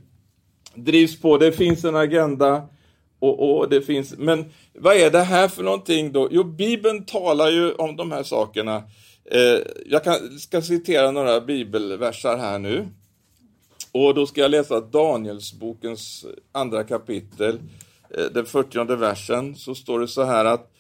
drivs 0.75 1.21
på, 1.21 1.39
det 1.39 1.53
finns 1.53 1.85
en 1.85 1.97
agenda, 1.97 2.69
och, 3.21 3.59
och, 3.59 3.69
det 3.69 3.83
finns, 3.83 4.15
men 4.19 4.45
vad 4.73 4.97
är 4.97 5.11
det 5.11 5.23
här 5.23 5.49
för 5.49 5.63
någonting 5.63 6.13
då? 6.13 6.29
Jo, 6.31 6.45
Bibeln 6.45 7.05
talar 7.05 7.51
ju 7.51 7.73
om 7.73 7.97
de 7.97 8.13
här 8.13 8.23
sakerna. 8.23 8.83
Eh, 9.25 9.59
jag 9.87 10.05
kan, 10.05 10.39
ska 10.39 10.63
citera 10.63 11.11
några 11.11 11.41
bibelversar 11.41 12.37
här 12.37 12.59
nu. 12.59 12.89
Och 13.93 14.15
då 14.15 14.27
ska 14.27 14.41
jag 14.41 14.51
läsa 14.51 14.81
Danielsbokens 14.81 16.27
andra 16.53 16.85
kapitel, 16.85 17.61
eh, 18.11 18.25
den 18.25 18.47
40 18.47 18.97
versen, 18.97 19.57
så 19.57 19.75
står 19.75 20.01
det 20.01 20.09
så 20.09 20.25
här 20.25 20.45
att 20.45 20.73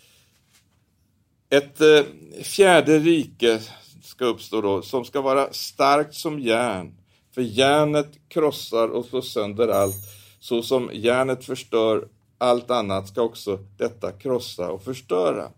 ett 1.50 1.80
eh, 1.80 2.04
fjärde 2.42 2.98
rike 2.98 3.60
ska 4.02 4.24
uppstå 4.24 4.60
då, 4.60 4.82
som 4.82 5.04
ska 5.04 5.20
vara 5.20 5.52
starkt 5.52 6.14
som 6.14 6.40
järn, 6.40 6.94
för 7.34 7.42
järnet 7.42 8.08
krossar 8.28 8.88
och 8.88 9.04
slår 9.04 9.22
sönder 9.22 9.68
allt, 9.68 9.96
så 10.40 10.62
som 10.62 10.90
järnet 10.92 11.44
förstör 11.44 12.08
allt 12.40 12.70
annat 12.70 13.08
ska 13.08 13.22
också 13.22 13.58
detta 13.76 14.12
krossa 14.12 14.70
och 14.70 14.82
förstöra. 14.82 15.48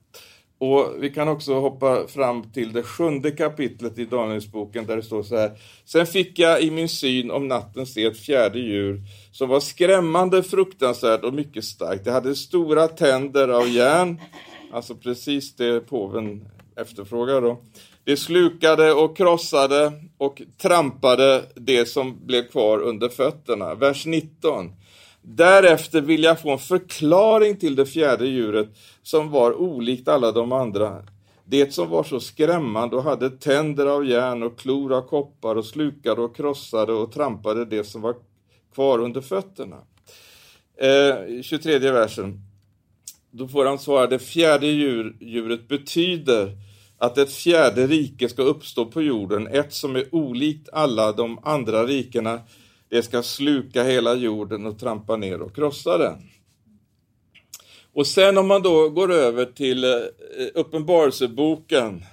Och 0.58 0.94
Vi 0.98 1.10
kan 1.10 1.28
också 1.28 1.54
hoppa 1.54 2.06
fram 2.06 2.52
till 2.52 2.72
det 2.72 2.82
sjunde 2.82 3.30
kapitlet 3.30 3.98
i 3.98 4.04
Danielsboken 4.04 4.86
där 4.86 4.96
det 4.96 5.02
står 5.02 5.22
så 5.22 5.36
här. 5.36 5.50
Sen 5.84 6.06
fick 6.06 6.38
jag 6.38 6.62
i 6.62 6.70
min 6.70 6.88
syn 6.88 7.30
om 7.30 7.48
natten 7.48 7.86
se 7.86 8.04
ett 8.04 8.18
fjärde 8.18 8.58
djur 8.58 9.00
som 9.32 9.48
var 9.48 9.60
skrämmande, 9.60 10.42
fruktansvärt 10.42 11.24
och 11.24 11.34
mycket 11.34 11.64
starkt. 11.64 12.04
Det 12.04 12.12
hade 12.12 12.36
stora 12.36 12.88
tänder 12.88 13.48
av 13.48 13.68
järn, 13.68 14.20
alltså 14.72 14.94
precis 14.94 15.56
det 15.56 15.80
påven 15.80 16.48
efterfrågar 16.76 17.40
då. 17.40 17.60
Det 18.04 18.16
slukade 18.16 18.92
och 18.92 19.16
krossade 19.16 19.92
och 20.18 20.42
trampade 20.62 21.44
det 21.54 21.86
som 21.86 22.26
blev 22.26 22.42
kvar 22.42 22.78
under 22.78 23.08
fötterna. 23.08 23.74
Vers 23.74 24.06
19. 24.06 24.72
Därefter 25.22 26.00
vill 26.00 26.22
jag 26.22 26.40
få 26.40 26.50
en 26.50 26.58
förklaring 26.58 27.56
till 27.56 27.76
det 27.76 27.86
fjärde 27.86 28.26
djuret 28.26 28.68
som 29.02 29.30
var 29.30 29.52
olikt 29.52 30.08
alla 30.08 30.32
de 30.32 30.52
andra. 30.52 31.02
Det 31.44 31.74
som 31.74 31.88
var 31.88 32.04
så 32.04 32.20
skrämmande 32.20 32.96
och 32.96 33.02
hade 33.02 33.30
tänder 33.30 33.86
av 33.86 34.06
järn 34.06 34.42
och 34.42 34.58
klor 34.58 34.92
av 34.92 35.02
koppar 35.02 35.56
och 35.56 35.64
slukade 35.64 36.20
och 36.20 36.36
krossade 36.36 36.92
och 36.92 37.12
trampade 37.12 37.64
det 37.64 37.84
som 37.84 38.02
var 38.02 38.14
kvar 38.74 38.98
under 38.98 39.20
fötterna. 39.20 39.76
Eh, 40.76 41.42
23 41.42 41.78
versen. 41.78 42.40
Då 43.30 43.48
får 43.48 43.64
han 43.64 43.78
svara, 43.78 44.06
det 44.06 44.18
fjärde 44.18 44.66
djur, 44.66 45.16
djuret 45.20 45.68
betyder 45.68 46.56
att 46.98 47.18
ett 47.18 47.32
fjärde 47.32 47.86
rike 47.86 48.28
ska 48.28 48.42
uppstå 48.42 48.86
på 48.86 49.02
jorden, 49.02 49.46
ett 49.46 49.72
som 49.72 49.96
är 49.96 50.14
olikt 50.14 50.68
alla 50.72 51.12
de 51.12 51.38
andra 51.42 51.86
rikena 51.86 52.40
det 52.92 53.02
ska 53.02 53.22
sluka 53.22 53.82
hela 53.82 54.14
jorden 54.14 54.66
och 54.66 54.78
trampa 54.78 55.16
ner 55.16 55.42
och 55.42 55.54
krossa 55.54 55.98
den. 55.98 56.18
Och 57.92 58.06
sen 58.06 58.38
om 58.38 58.46
man 58.46 58.62
då 58.62 58.88
går 58.88 59.12
över 59.12 59.44
till 59.44 59.84
eh, 59.84 59.90
Uppenbarelseboken 60.54 62.04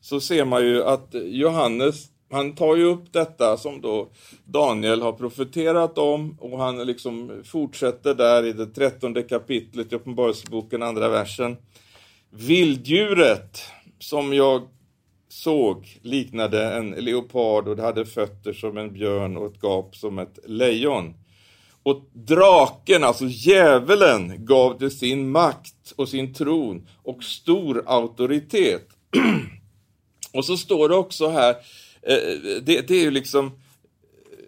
så 0.00 0.20
ser 0.20 0.44
man 0.44 0.62
ju 0.64 0.84
att 0.84 1.08
Johannes, 1.12 2.06
han 2.30 2.54
tar 2.54 2.76
ju 2.76 2.84
upp 2.84 3.12
detta 3.12 3.56
som 3.56 3.80
då 3.80 4.08
Daniel 4.44 5.02
har 5.02 5.12
profeterat 5.12 5.98
om 5.98 6.36
och 6.40 6.58
han 6.58 6.86
liksom 6.86 7.42
fortsätter 7.44 8.14
där 8.14 8.44
i 8.44 8.52
det 8.52 8.66
trettonde 8.66 9.22
kapitlet 9.22 9.92
i 9.92 9.96
Uppenbarelseboken, 9.96 10.82
andra 10.82 11.08
versen. 11.08 11.56
Vilddjuret 12.30 13.60
som 13.98 14.32
jag 14.32 14.62
såg 15.34 15.98
liknade 16.02 16.74
en 16.74 16.90
leopard 16.90 17.68
och 17.68 17.76
det 17.76 17.82
hade 17.82 18.06
fötter 18.06 18.52
som 18.52 18.76
en 18.76 18.92
björn 18.92 19.36
och 19.36 19.46
ett 19.46 19.62
gap 19.62 19.96
som 19.96 20.18
ett 20.18 20.38
lejon. 20.46 21.14
Och 21.82 22.10
draken, 22.12 23.04
alltså 23.04 23.24
djävulen, 23.24 24.44
gav 24.44 24.78
det 24.78 24.90
sin 24.90 25.30
makt 25.30 25.92
och 25.96 26.08
sin 26.08 26.34
tron 26.34 26.88
och 27.02 27.24
stor 27.24 27.82
auktoritet. 27.86 28.88
och 30.32 30.44
så 30.44 30.56
står 30.56 30.88
det 30.88 30.96
också 30.96 31.28
här, 31.28 31.50
eh, 32.02 32.60
det, 32.62 32.88
det 32.88 32.94
är 32.94 33.02
ju 33.02 33.10
liksom 33.10 33.52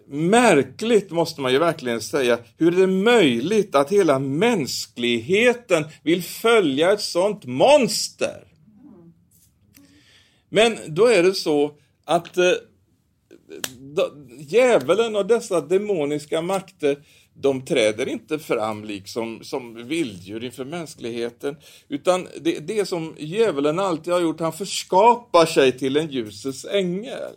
märkligt 0.07 1.11
måste 1.11 1.41
man 1.41 1.51
ju 1.51 1.59
verkligen 1.59 2.01
säga. 2.01 2.37
Hur 2.57 2.73
är 2.73 2.81
det 2.81 2.87
möjligt 2.87 3.75
att 3.75 3.91
hela 3.91 4.19
mänskligheten 4.19 5.85
vill 6.03 6.23
följa 6.23 6.91
ett 6.91 7.01
sånt 7.01 7.45
monster? 7.45 8.47
Men 10.49 10.77
då 10.87 11.05
är 11.05 11.23
det 11.23 11.33
så 11.33 11.71
att 12.05 12.37
eh, 12.37 12.51
djävulen 14.39 15.15
och 15.15 15.25
dessa 15.25 15.61
demoniska 15.61 16.41
makter, 16.41 16.97
de 17.33 17.65
träder 17.65 18.09
inte 18.09 18.39
fram 18.39 18.83
liksom 18.83 19.43
som 19.43 19.87
vilddjur 19.87 20.43
inför 20.43 20.65
mänskligheten, 20.65 21.55
utan 21.87 22.27
det, 22.41 22.59
det 22.59 22.85
som 22.85 23.15
djävulen 23.17 23.79
alltid 23.79 24.13
har 24.13 24.19
gjort, 24.19 24.39
han 24.39 24.53
förskapar 24.53 25.45
sig 25.45 25.77
till 25.77 25.97
en 25.97 26.11
ljusets 26.11 26.65
ängel. 26.65 27.33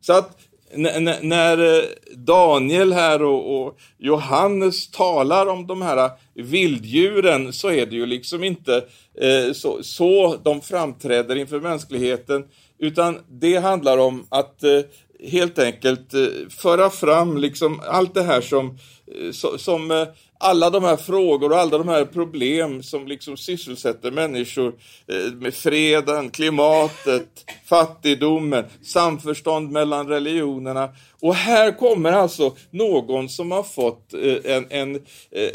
Så 0.00 0.12
att 0.12 0.38
när 0.76 1.78
eh, 1.78 1.84
Daniel 2.16 2.92
här 2.92 3.22
och, 3.22 3.66
och, 3.66 3.78
Johannes 3.98 4.90
talar 4.90 5.46
om 5.46 5.66
de 5.66 5.82
här 5.82 5.96
eh, 5.96 6.10
vilddjuren 6.34 7.52
så 7.52 7.70
är 7.70 7.86
det 7.86 7.96
ju 7.96 8.06
liksom 8.06 8.44
inte 8.44 8.84
eh, 9.20 9.52
så, 9.52 9.82
så 9.82 10.36
de 10.44 10.60
framträder 10.60 11.36
inför 11.36 11.60
mänskligheten 11.60 12.44
utan 12.78 13.18
det 13.28 13.56
handlar 13.56 13.98
om 13.98 14.26
att 14.28 14.64
eh, 14.64 14.80
helt 15.28 15.58
enkelt 15.58 16.14
eh, 16.14 16.20
föra 16.50 16.90
fram 16.90 17.38
liksom 17.38 17.80
allt 17.86 18.14
det 18.14 18.22
här 18.22 18.40
som, 18.40 18.78
eh, 19.06 19.56
som 19.58 19.90
eh, 19.90 20.06
alla 20.44 20.70
de 20.70 20.84
här 20.84 20.96
frågor 20.96 21.52
och 21.52 21.58
alla 21.58 21.78
de 21.78 21.88
här 21.88 22.04
problem 22.04 22.82
som 22.82 23.06
liksom 23.06 23.36
sysselsätter 23.36 24.10
människor 24.10 24.74
eh, 25.08 25.32
med 25.32 25.54
freden, 25.54 26.30
klimatet, 26.30 27.28
fattigdomen, 27.66 28.64
samförstånd 28.82 29.70
mellan 29.70 30.08
religionerna. 30.08 30.88
Och 31.20 31.34
här 31.34 31.78
kommer 31.78 32.12
alltså 32.12 32.56
någon 32.70 33.28
som 33.28 33.50
har 33.50 33.62
fått 33.62 34.14
eh, 34.14 34.56
en, 34.56 34.66
en 34.70 34.94
eh, 35.30 35.48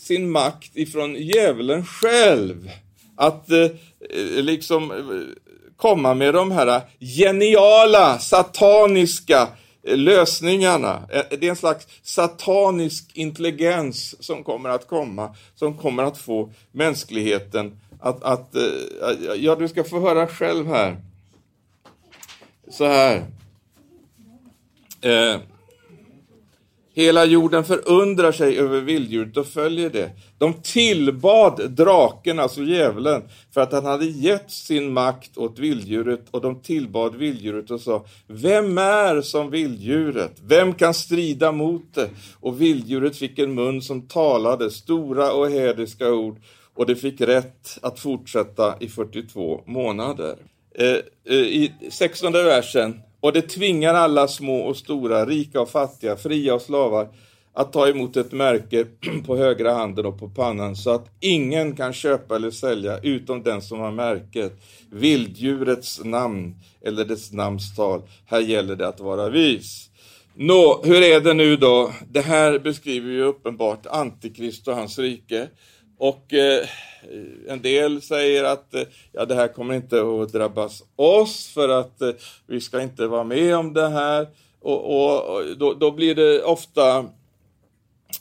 sin 0.00 0.30
makt 0.30 0.76
ifrån 0.76 1.14
djävulen 1.14 1.84
själv 1.84 2.70
att 3.16 3.48
liksom 4.36 4.92
komma 5.76 6.14
med 6.14 6.34
de 6.34 6.50
här 6.50 6.80
geniala, 7.00 8.18
sataniska 8.18 9.48
lösningarna. 9.82 11.02
Eh, 11.10 11.38
det 11.38 11.46
är 11.46 11.50
en 11.50 11.56
slags 11.56 11.86
satanisk 12.02 13.10
intelligens 13.14 14.26
som 14.26 14.44
kommer 14.44 14.68
att 14.68 14.86
komma, 14.86 15.34
som 15.54 15.76
kommer 15.76 16.02
att 16.02 16.18
få 16.18 16.52
mänskligheten 16.72 17.80
att, 18.00 18.22
att 18.22 18.54
eh, 18.54 19.34
ja, 19.36 19.54
du 19.54 19.68
ska 19.68 19.84
få 19.84 20.00
höra 20.00 20.26
själv 20.26 20.66
här. 20.66 20.96
Så 22.70 22.84
här. 22.84 23.24
Eh, 25.00 25.40
Hela 26.94 27.24
jorden 27.24 27.64
förundrar 27.64 28.32
sig 28.32 28.58
över 28.58 28.80
vilddjuret 28.80 29.36
och 29.36 29.46
följer 29.46 29.90
det. 29.90 30.10
De 30.38 30.54
tillbad 30.54 31.70
draken, 31.70 32.38
alltså 32.38 32.62
djävulen, 32.62 33.22
för 33.54 33.60
att 33.60 33.72
han 33.72 33.84
hade 33.84 34.06
gett 34.06 34.50
sin 34.50 34.92
makt 34.92 35.38
åt 35.38 35.58
vilddjuret 35.58 36.26
och 36.30 36.40
de 36.40 36.60
tillbad 36.60 37.14
vilddjuret 37.14 37.70
och 37.70 37.80
sa 37.80 38.04
Vem 38.26 38.78
är 38.78 39.20
som 39.20 39.50
vilddjuret? 39.50 40.32
Vem 40.42 40.74
kan 40.74 40.94
strida 40.94 41.52
mot 41.52 41.94
det? 41.94 42.10
Och 42.40 42.60
vilddjuret 42.60 43.16
fick 43.16 43.38
en 43.38 43.54
mun 43.54 43.82
som 43.82 44.08
talade 44.08 44.70
stora 44.70 45.32
och 45.32 45.50
hädiska 45.50 46.12
ord 46.12 46.36
och 46.74 46.86
det 46.86 46.96
fick 46.96 47.20
rätt 47.20 47.78
att 47.82 47.98
fortsätta 47.98 48.74
i 48.80 48.88
42 48.88 49.62
månader. 49.66 50.36
Eh, 50.74 50.96
eh, 51.24 51.34
I 51.34 51.72
16 51.90 52.32
versen 52.32 53.00
och 53.20 53.32
det 53.32 53.42
tvingar 53.42 53.94
alla 53.94 54.28
små 54.28 54.60
och 54.60 54.76
stora, 54.76 55.26
rika 55.26 55.60
och 55.60 55.70
fattiga, 55.70 56.16
fria 56.16 56.54
och 56.54 56.62
slavar 56.62 57.08
att 57.52 57.72
ta 57.72 57.88
emot 57.88 58.16
ett 58.16 58.32
märke 58.32 58.86
på 59.26 59.36
högra 59.36 59.72
handen 59.72 60.06
och 60.06 60.18
på 60.18 60.28
pannan 60.28 60.76
så 60.76 60.90
att 60.90 61.06
ingen 61.20 61.76
kan 61.76 61.92
köpa 61.92 62.36
eller 62.36 62.50
sälja 62.50 62.98
utom 62.98 63.42
den 63.42 63.62
som 63.62 63.78
har 63.78 63.92
märket, 63.92 64.52
vilddjurets 64.90 66.04
namn 66.04 66.54
eller 66.84 67.04
dess 67.04 67.32
namnstal. 67.32 68.02
Här 68.26 68.40
gäller 68.40 68.76
det 68.76 68.88
att 68.88 69.00
vara 69.00 69.28
vis. 69.28 69.90
Nå, 70.34 70.80
hur 70.84 71.02
är 71.02 71.20
det 71.20 71.34
nu 71.34 71.56
då? 71.56 71.92
Det 72.10 72.20
här 72.20 72.58
beskriver 72.58 73.10
ju 73.10 73.22
uppenbart 73.22 73.86
Antikrist 73.86 74.68
och 74.68 74.74
hans 74.74 74.98
rike. 74.98 75.48
Och 76.00 76.34
eh, 76.34 76.68
en 77.48 77.62
del 77.62 78.02
säger 78.02 78.44
att 78.44 78.74
eh, 78.74 78.82
ja, 79.12 79.24
det 79.24 79.34
här 79.34 79.48
kommer 79.48 79.74
inte 79.74 80.00
att 80.00 80.32
drabbas 80.32 80.82
oss 80.96 81.48
för 81.54 81.68
att 81.68 82.02
eh, 82.02 82.10
vi 82.46 82.60
ska 82.60 82.82
inte 82.82 83.06
vara 83.06 83.24
med 83.24 83.56
om 83.56 83.72
det 83.72 83.88
här. 83.88 84.26
Och, 84.60 84.84
och, 84.84 85.36
och 85.36 85.56
då, 85.56 85.74
då, 85.74 85.90
blir 85.90 86.14
det 86.14 86.42
ofta, 86.42 87.06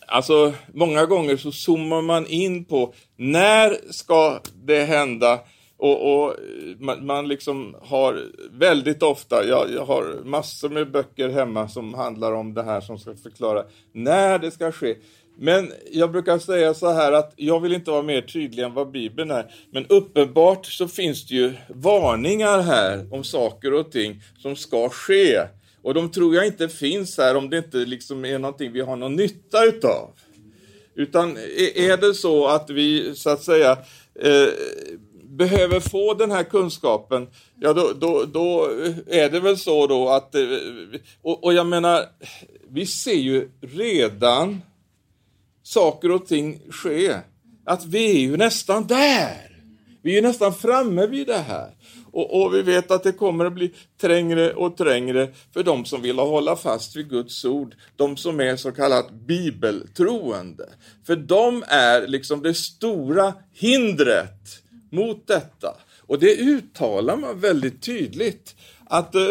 alltså 0.08 0.54
många 0.74 1.06
gånger 1.06 1.38
så 1.38 1.52
zoomar 1.52 2.02
man 2.02 2.28
in 2.28 2.66
på 2.66 2.94
när 3.16 3.92
ska 3.92 4.40
det 4.64 4.84
hända? 4.84 5.40
Och, 5.78 6.24
och 6.24 6.36
man, 6.80 7.06
man, 7.06 7.28
liksom 7.28 7.76
har 7.82 8.24
väldigt 8.52 9.04
ofta, 9.04 9.46
jag, 9.46 9.72
jag, 9.74 9.86
har 9.86 10.24
massor 10.24 10.70
med 10.70 10.92
böcker 10.92 11.30
hemma 11.30 11.68
som 11.68 11.94
handlar 11.94 12.32
om 12.32 12.54
det 12.54 12.64
här 12.64 12.82
som 12.82 13.00
ska 13.00 13.16
förklara 13.16 13.64
när 13.94 14.40
det 14.40 14.52
ska 14.52 14.72
ske. 14.72 14.96
Men 15.42 15.72
jag 15.92 16.12
brukar 16.12 16.40
säga 16.40 16.74
så 16.74 16.92
här 16.92 17.12
att 17.12 17.34
jag 17.36 17.60
vill 17.60 17.74
inte 17.74 17.92
vara 17.92 18.02
mer 18.02 18.22
tydlig 18.22 18.64
än 18.64 18.74
vad 18.74 18.92
Bibeln 18.92 19.32
är. 19.32 19.52
Men 19.72 19.86
uppenbart 19.86 20.66
så 20.66 20.88
finns 20.88 21.28
det 21.28 21.36
ju 21.36 21.54
varningar 21.70 22.62
här 22.62 23.14
om 23.14 23.24
saker 23.24 23.74
och 23.74 23.92
ting 23.92 24.24
som 24.38 24.56
ska 24.56 24.90
ske. 24.90 25.40
Och 25.82 25.94
de 25.94 26.12
tror 26.12 26.36
jag 26.36 26.48
inte 26.48 26.70
finns 26.70 27.18
här 27.18 27.36
om 27.36 27.50
det 27.50 27.58
inte 27.58 27.78
liksom 27.78 28.26
är 28.26 28.40
någonting 28.40 28.72
vi 28.72 28.82
har 28.82 28.96
någon 28.96 29.16
nytta 29.16 29.66
utav. 29.66 30.10
Utan 30.96 31.38
e-, 31.38 31.90
är 31.90 31.98
det 31.98 32.14
så 32.14 32.48
att 32.48 32.70
vi 32.70 33.16
så 33.16 33.30
att 33.30 33.44
säga 33.44 33.72
eh, 34.20 34.50
behöver 35.24 35.80
få 35.80 36.14
den 36.14 36.32
här 36.32 36.44
kunskapen, 36.44 37.28
ja 37.60 37.74
då, 37.74 37.92
då, 38.00 38.26
då 38.26 38.70
är 39.08 39.30
det 39.30 39.40
väl 39.40 39.58
så 39.58 39.88
då 39.88 40.10
att, 40.10 40.36
eh, 40.36 40.42
och, 41.22 41.44
och 41.44 41.54
jag 41.54 41.68
menar, 41.68 42.06
vi 42.70 42.86
ser 42.86 43.14
ju 43.14 43.50
redan 43.62 44.62
saker 45.70 46.12
och 46.12 46.28
ting 46.28 46.62
ske. 46.72 47.16
Att 47.66 47.86
vi 47.86 48.12
är 48.12 48.20
ju 48.20 48.38
nästan 48.38 48.88
där. 48.88 49.64
Vi 50.02 50.12
är 50.12 50.16
ju 50.16 50.22
nästan 50.22 50.54
framme 50.54 51.08
vid 51.08 51.28
det 51.28 51.38
här. 51.38 51.72
Och, 52.12 52.42
och, 52.42 52.54
vi 52.54 52.62
vet 52.62 52.92
att 52.92 53.04
det 53.04 53.12
kommer 53.12 53.46
att 53.46 53.54
bli 53.54 53.74
trängre 54.02 54.54
och 54.54 54.78
trängre 54.78 55.28
för 55.54 55.64
de 55.64 55.86
som 55.86 56.02
vill 56.02 56.20
hålla 56.20 56.56
fast 56.56 56.96
vid 56.96 57.10
Guds 57.10 57.46
ord, 57.46 57.76
de 57.96 58.18
som 58.18 58.40
är 58.40 58.56
så 58.56 58.72
kallat 58.72 59.12
bibeltroende. 59.12 60.70
För 61.06 61.16
de 61.16 61.64
är 61.68 62.08
liksom 62.08 62.44
det 62.44 62.54
stora 62.54 63.34
hindret 63.54 64.62
mot 64.90 65.28
detta. 65.28 65.78
Och 66.08 66.20
det 66.20 66.36
uttalar 66.36 67.18
man 67.18 67.40
väldigt 67.40 67.82
tydligt. 67.82 68.56
Att 68.86 69.16
eh, 69.16 69.22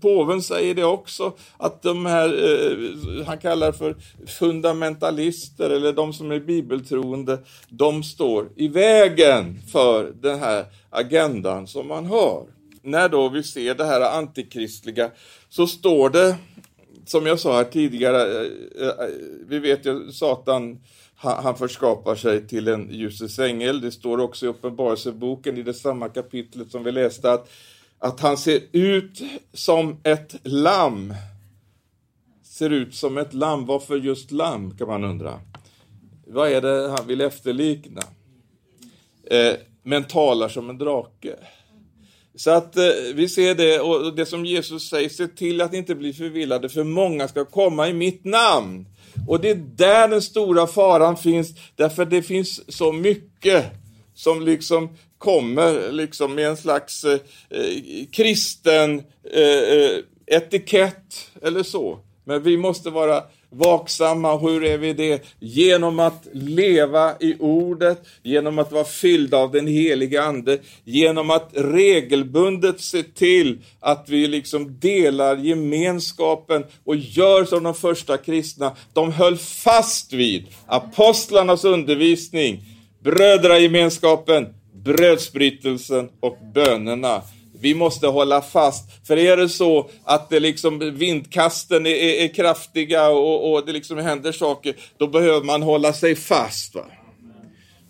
påven 0.00 0.42
säger 0.42 0.74
det 0.74 0.84
också, 0.84 1.32
att 1.56 1.82
de 1.82 2.06
här, 2.06 2.28
eh, 2.28 3.26
han 3.26 3.38
kallar 3.38 3.72
för 3.72 3.96
fundamentalister 4.26 5.70
eller 5.70 5.92
de 5.92 6.12
som 6.12 6.30
är 6.30 6.40
bibeltroende, 6.40 7.38
de 7.68 8.02
står 8.02 8.48
i 8.56 8.68
vägen 8.68 9.58
för 9.72 10.12
den 10.20 10.38
här 10.38 10.64
agendan 10.90 11.66
som 11.66 11.88
man 11.88 12.06
har. 12.06 12.46
När 12.82 13.08
då 13.08 13.28
vi 13.28 13.42
ser 13.42 13.74
det 13.74 13.84
här 13.84 14.18
antikristliga 14.18 15.10
så 15.48 15.66
står 15.66 16.10
det, 16.10 16.36
som 17.06 17.26
jag 17.26 17.40
sa 17.40 17.56
här 17.56 17.64
tidigare, 17.64 18.46
eh, 18.80 18.88
eh 18.88 19.08
vi 19.48 19.58
vet 19.58 19.86
ju 19.86 20.12
Satan 20.12 20.78
han 21.18 21.56
förskapar 21.56 22.14
sig 22.14 22.46
till 22.46 22.68
en 22.68 22.90
ljusets 22.90 23.38
ängel. 23.38 23.80
Det 23.80 23.90
står 23.90 24.20
också 24.20 24.46
i 24.46 24.48
Uppenbarelseboken 24.48 25.58
i 25.58 25.62
det 25.62 25.74
samma 25.74 26.08
kapitlet 26.08 26.70
som 26.70 26.84
vi 26.84 26.92
läste 26.92 27.32
att 27.32 27.50
att 27.98 28.20
han 28.20 28.36
ser 28.36 28.60
ut 28.72 29.22
som 29.52 29.96
ett 30.02 30.36
lamm. 30.42 31.14
Ser 32.42 32.70
ut 32.70 32.94
som 32.94 33.18
ett 33.18 33.34
lamm. 33.34 33.66
Varför 33.66 33.96
just 33.96 34.30
lamm, 34.30 34.76
kan 34.78 34.88
man 34.88 35.04
undra. 35.04 35.40
Vad 36.26 36.52
är 36.52 36.60
det 36.60 36.88
han 36.88 37.06
vill 37.06 37.20
efterlikna? 37.20 38.02
Eh, 39.30 39.54
men 39.82 40.04
talar 40.04 40.48
som 40.48 40.70
en 40.70 40.78
drake. 40.78 41.36
Så 42.34 42.50
att 42.50 42.76
eh, 42.76 42.84
vi 43.14 43.28
ser 43.28 43.54
det, 43.54 43.80
och 43.80 44.16
det 44.16 44.26
som 44.26 44.44
Jesus 44.44 44.88
säger, 44.88 45.08
se 45.08 45.28
till 45.28 45.60
att 45.60 45.74
inte 45.74 45.94
bli 45.94 46.12
förvillade, 46.12 46.68
för 46.68 46.84
många 46.84 47.28
ska 47.28 47.44
komma 47.44 47.88
i 47.88 47.92
mitt 47.92 48.24
namn. 48.24 48.86
Och 49.28 49.40
det 49.40 49.50
är 49.50 49.62
där 49.76 50.08
den 50.08 50.22
stora 50.22 50.66
faran 50.66 51.16
finns, 51.16 51.54
därför 51.76 52.04
det 52.04 52.22
finns 52.22 52.76
så 52.76 52.92
mycket 52.92 53.64
som 54.14 54.42
liksom 54.42 54.88
kommer 55.18 55.92
liksom 55.92 56.34
med 56.34 56.46
en 56.46 56.56
slags 56.56 57.04
eh, 57.04 57.20
eh, 57.50 58.06
kristen 58.12 59.02
eh, 59.32 59.78
eh, 59.78 59.98
etikett 60.26 61.30
eller 61.42 61.62
så. 61.62 61.98
Men 62.24 62.42
vi 62.42 62.56
måste 62.56 62.90
vara 62.90 63.22
vaksamma. 63.50 64.38
Hur 64.38 64.64
är 64.64 64.78
vi 64.78 64.92
det? 64.92 65.22
Genom 65.38 66.00
att 66.00 66.26
leva 66.32 67.14
i 67.20 67.36
ordet, 67.38 68.06
genom 68.22 68.58
att 68.58 68.72
vara 68.72 68.84
fyllda 68.84 69.36
av 69.36 69.52
den 69.52 69.66
heliga 69.66 70.22
Ande, 70.22 70.58
genom 70.84 71.30
att 71.30 71.50
regelbundet 71.54 72.80
se 72.80 73.02
till 73.02 73.58
att 73.80 74.08
vi 74.08 74.26
liksom 74.26 74.78
delar 74.80 75.36
gemenskapen 75.36 76.64
och 76.84 76.96
gör 76.96 77.44
som 77.44 77.62
de 77.62 77.74
första 77.74 78.16
kristna. 78.16 78.76
De 78.92 79.12
höll 79.12 79.36
fast 79.36 80.12
vid 80.12 80.46
apostlarnas 80.66 81.64
undervisning, 81.64 82.62
brödragemenskapen, 83.04 84.46
brödsbrytelsen 84.86 86.08
och 86.20 86.38
bönerna. 86.54 87.22
Vi 87.60 87.74
måste 87.74 88.06
hålla 88.06 88.42
fast, 88.42 89.06
för 89.06 89.16
är 89.16 89.36
det 89.36 89.48
så 89.48 89.90
att 90.04 90.30
det 90.30 90.40
liksom 90.40 90.96
vindkasten 90.96 91.86
är, 91.86 91.90
är, 91.90 92.24
är 92.24 92.34
kraftiga 92.34 93.08
och, 93.08 93.52
och, 93.52 93.66
det 93.66 93.72
liksom 93.72 93.98
händer 93.98 94.32
saker, 94.32 94.74
då 94.98 95.06
behöver 95.06 95.44
man 95.46 95.62
hålla 95.62 95.92
sig 95.92 96.14
fast. 96.14 96.74
Va? 96.74 96.84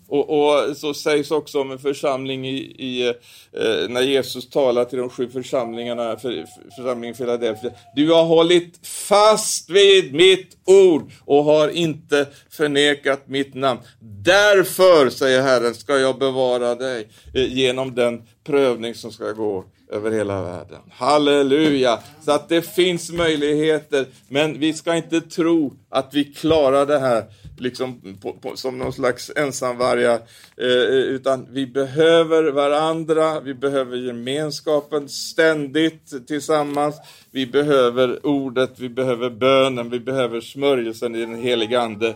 Och, 0.07 0.29
och, 0.29 0.77
så 0.77 0.93
sägs 0.93 1.31
också 1.31 1.61
om 1.61 1.71
en 1.71 1.79
församling 1.79 2.47
i, 2.47 2.57
i 2.57 3.07
eh, 3.07 3.89
när 3.89 4.01
Jesus 4.01 4.49
talar 4.49 4.85
till 4.85 4.99
de 4.99 5.09
sju 5.09 5.29
församlingarna, 5.29 6.17
för, 6.17 6.45
församlingen 6.75 7.15
Philadelphia. 7.15 7.71
Du 7.95 8.11
har 8.11 8.23
hållit 8.23 8.87
fast 8.87 9.69
vid 9.69 10.13
mitt 10.13 10.57
ord 10.65 11.11
och 11.25 11.43
har 11.43 11.69
inte 11.69 12.27
förnekat 12.49 13.27
mitt 13.27 13.53
namn. 13.53 13.79
Därför, 14.23 15.09
säger 15.09 15.41
Herren, 15.41 15.75
ska 15.75 15.97
jag 15.97 16.19
bevara 16.19 16.75
dig 16.75 17.07
eh, 17.33 17.53
genom 17.53 17.95
den 17.95 18.23
prövning 18.43 18.95
som 18.95 19.11
ska 19.11 19.31
gå 19.31 19.65
över 19.91 20.11
hela 20.11 20.43
världen. 20.43 20.81
Halleluja! 20.91 21.99
Så 22.25 22.31
att 22.31 22.49
det 22.49 22.61
finns 22.61 23.11
möjligheter, 23.11 24.05
men 24.27 24.59
vi 24.59 24.73
ska 24.73 24.95
inte 24.95 25.21
tro 25.21 25.73
att 25.89 26.13
vi 26.13 26.23
klarar 26.23 26.85
det 26.85 26.99
här 26.99 27.25
liksom 27.59 28.17
på, 28.21 28.33
på, 28.33 28.55
som 28.55 28.77
någon 28.77 28.93
slags 28.93 29.31
ensamvargar, 29.35 30.21
eh, 30.57 30.67
utan 30.89 31.47
vi 31.51 31.67
behöver 31.67 32.51
varandra, 32.51 33.39
vi 33.39 33.53
behöver 33.53 33.97
gemenskapen 33.97 35.09
ständigt 35.09 36.27
tillsammans, 36.27 36.95
vi 37.31 37.47
behöver 37.47 38.25
ordet, 38.25 38.79
vi 38.79 38.89
behöver 38.89 39.29
bönen, 39.29 39.89
vi 39.89 39.99
behöver 39.99 40.41
smörjelsen 40.41 41.15
i 41.15 41.19
den 41.19 41.35
heliga 41.35 41.81
Ande. 41.81 42.15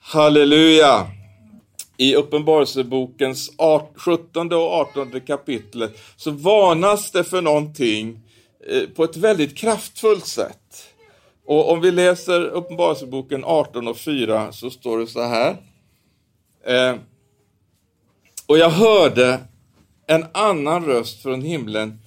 Halleluja! 0.00 1.06
I 1.96 2.14
Uppenbarelsebokens 2.14 3.50
17 3.96 4.52
och 4.52 4.72
18 4.72 5.20
kapitlet 5.20 5.98
så 6.16 6.30
varnas 6.30 7.10
det 7.10 7.24
för 7.24 7.42
någonting 7.42 8.20
eh, 8.70 8.88
på 8.88 9.04
ett 9.04 9.16
väldigt 9.16 9.56
kraftfullt 9.56 10.26
sätt. 10.26 10.89
Och 11.50 11.72
om 11.72 11.80
vi 11.80 11.90
läser 11.90 12.40
Uppenbarelseboken 12.44 13.44
18 13.44 13.88
och 13.88 13.96
4 13.96 14.52
så 14.52 14.70
står 14.70 14.98
det 14.98 15.06
så 15.06 15.22
här. 15.22 15.56
Eh, 16.66 16.96
och 18.46 18.58
jag 18.58 18.70
hörde 18.70 19.38
en 20.06 20.26
annan 20.32 20.84
röst 20.84 21.22
från 21.22 21.42
himlen. 21.42 21.98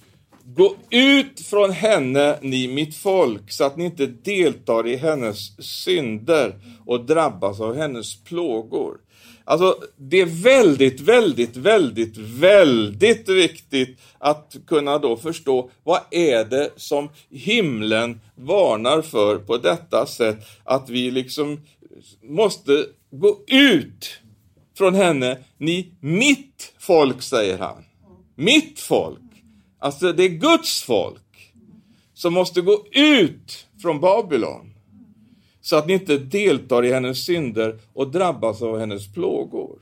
Gå 0.44 0.76
ut 0.90 1.40
från 1.40 1.70
henne, 1.70 2.38
ni 2.42 2.68
mitt 2.68 2.96
folk, 2.96 3.52
så 3.52 3.64
att 3.64 3.76
ni 3.76 3.84
inte 3.84 4.06
deltar 4.06 4.86
i 4.86 4.96
hennes 4.96 5.66
synder 5.84 6.54
och 6.86 7.04
drabbas 7.04 7.60
av 7.60 7.76
hennes 7.76 8.24
plågor. 8.24 8.98
Alltså, 9.44 9.76
det 9.96 10.20
är 10.20 10.42
väldigt, 10.42 11.00
väldigt, 11.00 11.56
väldigt, 11.56 12.16
väldigt 12.16 13.28
viktigt 13.28 14.00
att 14.18 14.56
kunna 14.66 14.98
då 14.98 15.16
förstå 15.16 15.70
vad 15.82 16.00
är 16.10 16.44
det 16.44 16.70
som 16.76 17.08
himlen 17.30 18.20
varnar 18.34 19.02
för 19.02 19.38
på 19.38 19.56
detta 19.56 20.06
sätt, 20.06 20.36
att 20.64 20.90
vi 20.90 21.10
liksom 21.10 21.60
måste 22.22 22.86
gå 23.10 23.40
ut 23.46 24.18
från 24.78 24.94
henne, 24.94 25.38
ni 25.58 25.92
mitt 26.00 26.72
folk, 26.78 27.22
säger 27.22 27.58
han. 27.58 27.84
Mitt 28.34 28.80
folk. 28.80 29.20
Alltså, 29.78 30.12
det 30.12 30.24
är 30.24 30.28
Guds 30.28 30.82
folk 30.82 31.52
som 32.14 32.32
måste 32.32 32.60
gå 32.60 32.86
ut 32.92 33.66
från 33.82 34.00
Babylon 34.00 34.73
så 35.64 35.76
att 35.76 35.86
ni 35.86 35.92
inte 35.92 36.16
deltar 36.18 36.84
i 36.84 36.92
hennes 36.92 37.24
synder 37.24 37.78
och 37.92 38.10
drabbas 38.10 38.62
av 38.62 38.78
hennes 38.78 39.12
plågor. 39.12 39.78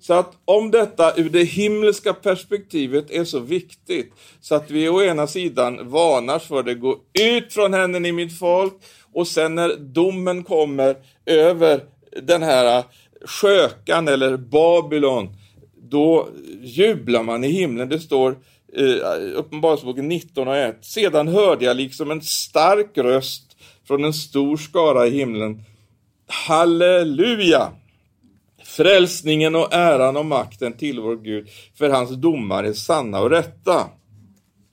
Så 0.00 0.14
att 0.14 0.32
om 0.44 0.70
detta 0.70 1.16
ur 1.16 1.30
det 1.30 1.44
himmelska 1.44 2.12
perspektivet 2.12 3.10
är 3.10 3.24
så 3.24 3.38
viktigt, 3.38 4.12
så 4.40 4.54
att 4.54 4.70
vi 4.70 4.88
å 4.88 5.02
ena 5.02 5.26
sidan 5.26 5.90
varnas 5.90 6.44
för 6.44 6.62
det, 6.62 6.74
gå 6.74 6.98
ut 7.34 7.52
från 7.52 7.74
henne 7.74 8.08
i 8.08 8.12
mitt 8.12 8.38
folk, 8.38 8.74
och 9.12 9.28
sen 9.28 9.54
när 9.54 9.76
domen 9.76 10.44
kommer 10.44 10.96
över 11.26 11.80
den 12.22 12.42
här 12.42 12.84
skökan 13.24 14.08
eller 14.08 14.36
Babylon, 14.36 15.28
då 15.90 16.28
jublar 16.60 17.22
man 17.22 17.44
i 17.44 17.48
himlen. 17.48 17.88
Det 17.88 18.00
står 18.00 18.36
eh, 18.76 19.34
Uppenbarelseboken 19.34 20.08
19 20.08 20.48
och 20.48 20.56
1. 20.56 20.84
Sedan 20.84 21.28
hörde 21.28 21.64
jag 21.64 21.76
liksom 21.76 22.10
en 22.10 22.22
stark 22.22 22.98
röst 22.98 23.45
från 23.86 24.04
en 24.04 24.12
stor 24.12 24.56
skara 24.56 25.06
i 25.06 25.10
himlen. 25.10 25.62
Halleluja! 26.26 27.72
Frälsningen 28.64 29.54
och 29.54 29.74
äran 29.74 30.16
och 30.16 30.26
makten 30.26 30.72
till 30.72 31.00
vår 31.00 31.16
Gud, 31.16 31.48
för 31.74 31.90
hans 31.90 32.10
domar 32.10 32.64
är 32.64 32.72
sanna 32.72 33.20
och 33.20 33.30
rätta. 33.30 33.84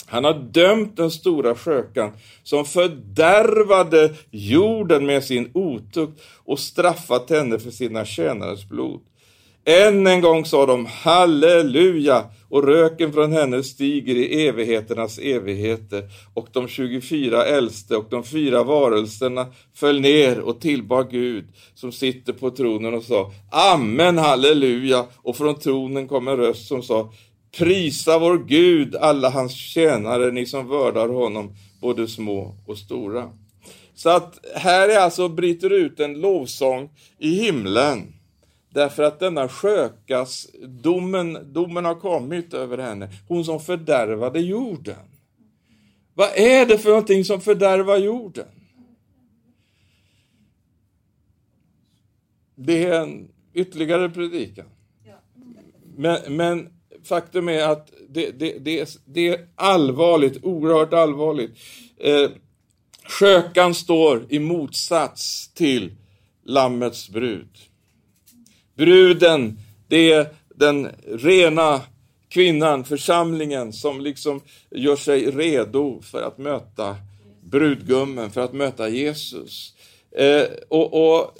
Han 0.05 0.23
har 0.23 0.33
dömt 0.33 0.97
den 0.97 1.11
stora 1.11 1.55
skökan 1.55 2.11
som 2.43 2.65
fördärvade 2.65 4.13
jorden 4.31 5.05
med 5.05 5.23
sin 5.23 5.51
otukt 5.53 6.21
och 6.45 6.59
straffat 6.59 7.29
henne 7.29 7.59
för 7.59 7.71
sina 7.71 8.05
tjänares 8.05 8.65
blod. 8.69 9.01
Än 9.65 10.07
en 10.07 10.21
gång 10.21 10.45
sa 10.45 10.65
de 10.65 10.85
halleluja! 10.85 12.23
Och 12.49 12.63
röken 12.63 13.13
från 13.13 13.31
henne 13.31 13.63
stiger 13.63 14.15
i 14.15 14.47
evigheternas 14.47 15.19
evigheter. 15.19 16.03
Och 16.33 16.47
de 16.51 16.67
24 16.67 17.45
äldste 17.45 17.97
och 17.97 18.07
de 18.09 18.23
fyra 18.23 18.63
varelserna 18.63 19.45
föll 19.75 20.01
ner 20.01 20.39
och 20.39 20.61
tillbad 20.61 21.11
Gud 21.11 21.45
som 21.75 21.91
sitter 21.91 22.33
på 22.33 22.49
tronen 22.49 22.93
och 22.93 23.03
sa 23.03 23.31
Amen 23.51 24.17
halleluja! 24.17 25.05
Och 25.15 25.37
från 25.37 25.59
tronen 25.59 26.07
kom 26.07 26.27
en 26.27 26.37
röst 26.37 26.67
som 26.67 26.83
sa 26.83 27.13
Prisa 27.57 28.19
vår 28.19 28.37
Gud 28.37 28.95
alla 28.95 29.29
hans 29.29 29.53
tjänare 29.53 30.31
ni 30.31 30.45
som 30.45 30.69
vördar 30.69 31.09
honom 31.09 31.55
både 31.81 32.07
små 32.07 32.55
och 32.67 32.77
stora. 32.77 33.29
Så 33.95 34.09
att 34.09 34.39
här 34.55 34.89
är 34.89 34.99
alltså 34.99 35.29
bryter 35.29 35.69
ut 35.69 35.99
en 35.99 36.13
lovsång 36.13 36.89
i 37.19 37.29
himlen. 37.29 38.13
Därför 38.73 39.03
att 39.03 39.19
denna 39.19 39.49
skökas, 39.49 40.47
domen, 40.67 41.53
domen 41.53 41.85
har 41.85 41.95
kommit 41.95 42.53
över 42.53 42.77
henne, 42.77 43.09
hon 43.27 43.45
som 43.45 43.59
fördärvade 43.59 44.39
jorden. 44.39 45.13
Vad 46.13 46.29
är 46.35 46.65
det 46.65 46.77
för 46.77 46.89
någonting 46.89 47.25
som 47.25 47.41
fördärvar 47.41 47.97
jorden? 47.97 48.47
Det 52.55 52.85
är 52.85 53.01
en 53.01 53.31
ytterligare 53.53 54.09
predikan. 54.09 54.65
Men, 55.95 56.35
men 56.35 56.69
faktum 57.03 57.49
är 57.49 57.67
att 57.67 57.91
det, 58.09 58.31
det, 58.31 58.59
det, 58.59 58.99
det, 59.05 59.27
är 59.27 59.47
allvarligt, 59.55 60.43
oerhört 60.43 60.93
allvarligt. 60.93 61.57
Eh, 61.97 62.29
skökan 63.03 63.75
står 63.75 64.25
i 64.29 64.39
motsats 64.39 65.53
till 65.53 65.95
Lammets 66.43 67.09
brud. 67.09 67.49
Bruden, 68.75 69.57
det 69.87 70.11
är 70.11 70.27
den 70.55 70.89
rena 71.07 71.81
kvinnan, 72.29 72.83
församlingen 72.83 73.73
som 73.73 74.01
liksom 74.01 74.41
gör 74.71 74.95
sig 74.95 75.31
redo 75.31 76.01
för 76.01 76.21
att 76.21 76.37
möta 76.37 76.95
brudgummen, 77.41 78.31
för 78.31 78.41
att 78.41 78.53
möta 78.53 78.89
Jesus. 78.89 79.73
Eh, 80.11 80.43
och, 80.69 81.17
och 81.17 81.37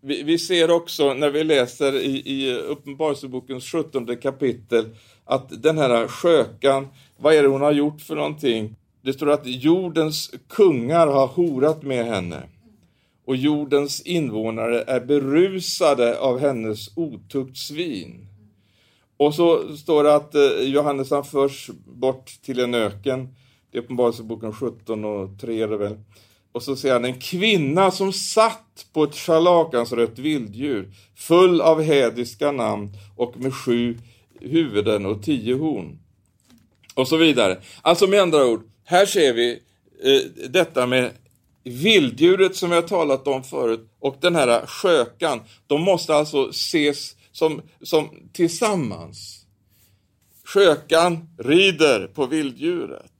vi, 0.00 0.22
vi, 0.22 0.38
ser 0.38 0.70
också 0.70 1.14
när 1.14 1.30
vi 1.30 1.44
läser 1.44 1.96
i, 1.96 2.22
i 2.24 2.54
Uppenbarelsebokens 2.54 3.64
17 3.64 4.16
kapitel 4.16 4.88
att 5.24 5.62
den 5.62 5.78
här 5.78 6.08
skökan, 6.08 6.88
vad 7.16 7.34
är 7.34 7.42
det 7.42 7.48
hon 7.48 7.60
har 7.60 7.72
gjort 7.72 8.00
för 8.00 8.16
någonting? 8.16 8.76
Det 9.02 9.12
står 9.12 9.30
att 9.30 9.46
jordens 9.46 10.30
kungar 10.48 11.06
har 11.06 11.26
horat 11.26 11.82
med 11.82 12.06
henne 12.06 12.42
och 13.24 13.36
jordens 13.36 14.00
invånare 14.00 14.84
är 14.86 15.00
berusade 15.00 16.18
av 16.18 16.38
hennes 16.38 16.96
otuktsvin. 16.96 18.26
Och 19.16 19.34
så 19.34 19.76
står 19.76 20.04
det 20.04 20.14
att 20.14 20.34
eh, 20.34 20.42
Johannes 20.60 21.10
han 21.10 21.24
förs 21.24 21.70
bort 21.86 22.42
till 22.42 22.60
en 22.60 22.74
öken. 22.74 23.28
Det 23.70 23.78
är 23.78 23.82
Uppenbarelseboken 23.82 24.52
17 24.52 25.04
och 25.04 25.40
3 25.40 25.62
är 25.62 25.68
det 25.68 25.76
väl. 25.76 25.98
Och 26.52 26.62
så 26.62 26.76
ser 26.76 26.92
han 26.92 27.04
en 27.04 27.20
kvinna 27.20 27.90
som 27.90 28.12
satt 28.12 28.86
på 28.92 29.04
ett 29.04 29.14
scharlakansrött 29.14 30.18
vilddjur, 30.18 30.92
full 31.16 31.60
av 31.60 31.82
hädiska 31.82 32.52
namn 32.52 32.92
och 33.16 33.40
med 33.40 33.54
sju 33.54 33.98
huvuden 34.40 35.06
och 35.06 35.22
tio 35.22 35.54
horn. 35.54 35.98
Och 36.94 37.08
så 37.08 37.16
vidare. 37.16 37.58
Alltså 37.82 38.06
med 38.06 38.20
andra 38.20 38.46
ord, 38.46 38.62
här 38.84 39.06
ser 39.06 39.32
vi 39.32 39.52
eh, 40.02 40.48
detta 40.50 40.86
med 40.86 41.10
vilddjuret 41.64 42.56
som 42.56 42.70
vi 42.70 42.76
har 42.76 42.82
talat 42.82 43.28
om 43.28 43.44
förut 43.44 43.88
och 44.00 44.16
den 44.20 44.36
här 44.36 44.66
skökan, 44.66 45.40
de 45.66 45.82
måste 45.82 46.14
alltså 46.14 46.48
ses 46.50 47.16
som, 47.32 47.62
som 47.82 48.10
tillsammans. 48.32 49.40
Skökan 50.44 51.28
rider 51.38 52.06
på 52.06 52.26
vilddjuret. 52.26 53.10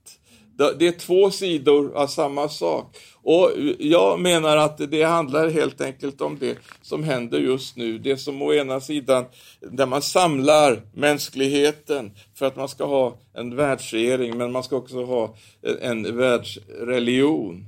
Det 0.57 0.87
är 0.87 0.99
två 0.99 1.31
sidor 1.31 1.95
av 1.95 2.07
samma 2.07 2.49
sak. 2.49 2.97
Och 3.23 3.51
jag 3.79 4.19
menar 4.19 4.57
att 4.57 4.77
det 4.77 5.03
handlar 5.03 5.49
helt 5.49 5.81
enkelt 5.81 6.21
om 6.21 6.37
det 6.39 6.57
som 6.81 7.03
händer 7.03 7.39
just 7.39 7.77
nu. 7.77 7.97
Det 7.97 8.17
som 8.17 8.41
å 8.41 8.53
ena 8.53 8.81
sidan, 8.81 9.25
där 9.59 9.85
man 9.85 10.01
samlar 10.01 10.81
mänskligheten 10.93 12.11
för 12.35 12.45
att 12.45 12.55
man 12.55 12.69
ska 12.69 12.85
ha 12.85 13.17
en 13.33 13.55
världsregering, 13.55 14.37
men 14.37 14.51
man 14.51 14.63
ska 14.63 14.75
också 14.75 15.03
ha 15.03 15.35
en 15.81 16.17
världsreligion. 16.17 17.67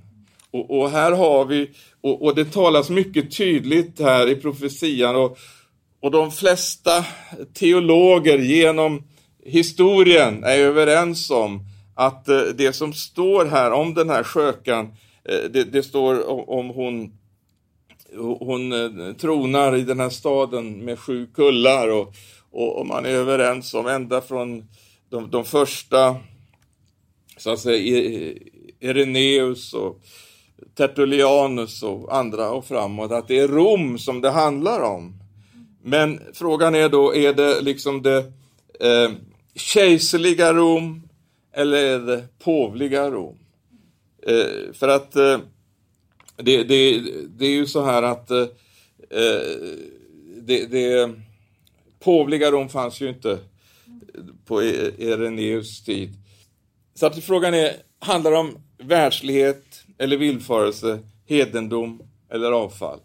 Och, 0.52 0.80
och 0.80 0.90
här 0.90 1.12
har 1.12 1.46
vi, 1.46 1.70
och, 2.02 2.26
och, 2.26 2.36
det 2.36 2.46
talas 2.46 2.90
mycket 2.90 3.38
tydligt 3.38 4.00
här 4.00 4.30
i 4.30 4.36
profetian 4.36 5.16
och, 5.16 5.38
och 6.02 6.12
de 6.12 6.32
flesta 6.32 7.06
teologer 7.54 8.38
genom 8.38 9.04
historien 9.46 10.44
är 10.44 10.58
överens 10.58 11.32
om 11.32 11.60
att 11.96 12.30
eh, 12.30 12.42
det 12.42 12.74
som 12.74 12.94
står 12.94 13.46
här 13.46 13.72
om 13.72 13.94
den 13.94 14.10
här 14.10 14.24
skökan, 14.24 14.86
eh, 15.30 15.50
det, 15.50 15.64
det 15.64 15.84
står 15.84 16.30
om, 16.30 16.50
om 16.50 16.68
hon 16.70 17.12
hon 18.18 18.72
eh, 18.72 19.14
tronar 19.14 19.76
i 19.76 19.82
den 19.82 20.00
här 20.00 20.10
staden 20.10 20.86
med 20.86 21.00
sju 21.00 21.28
kullar 21.34 21.88
och, 21.88 22.14
och, 22.52 22.80
och 22.80 22.88
man 22.88 23.06
är 23.06 23.10
överens 23.10 23.74
om 23.74 23.88
ända 23.88 24.22
från 24.22 24.68
de, 25.10 25.32
de 25.32 25.46
första 25.46 26.16
så 27.38 27.52
att 27.54 27.60
säga 27.60 27.98
e, 27.98 28.30
e, 28.30 28.38
Ireneus 28.80 29.74
och 29.74 30.02
Tertullianus 30.76 31.84
och 31.84 32.17
andra 32.17 32.52
och 32.52 32.65
framåt, 32.65 33.12
att 33.12 33.28
det 33.28 33.39
är 33.39 33.48
Rom 33.48 33.98
som 34.00 34.22
det 34.22 34.30
handlar 34.30 34.82
om. 34.82 35.13
Men 35.84 36.22
frågan 36.34 36.76
är 36.76 36.89
då, 36.89 37.15
är 37.15 37.34
det 37.34 37.62
liksom 37.62 38.02
det 38.02 38.17
eh, 38.80 39.12
kejserliga 39.56 40.54
Rom 40.54 41.10
eller 41.54 41.78
är 41.78 42.00
det 42.00 42.24
påvliga 42.39 43.12
Rom? 43.12 43.38
Eh, 44.28 44.74
för 44.74 44.88
att 44.88 45.15
eh, 45.15 45.39
det, 46.36 46.63
det, 46.63 47.02
det, 47.38 47.46
är 47.46 47.52
ju 47.52 47.65
så 47.65 47.86
här 47.86 48.04
att 48.04 48.32
eh, 48.32 48.48
eh 49.10 49.41
det, 50.41 50.65
det 50.65 51.13
påvliga 52.00 52.52
Rom 52.52 52.70
fanns 52.70 53.02
ju 53.02 53.10
inte 53.10 53.39
på 54.46 54.63
e- 54.63 54.91
Ireneus 54.98 55.84
tid. 55.84 56.13
Så 56.96 57.06
att 57.06 57.24
frågan 57.24 57.54
är, 57.54 57.76
handlar 58.00 58.32
det 58.32 58.38
om 58.38 58.58
världslighet 58.78 59.66
eller 60.00 60.18
villfarelse, 60.18 61.00
hedendom 61.26 62.02
eller 62.30 62.52
avfall. 62.52 63.00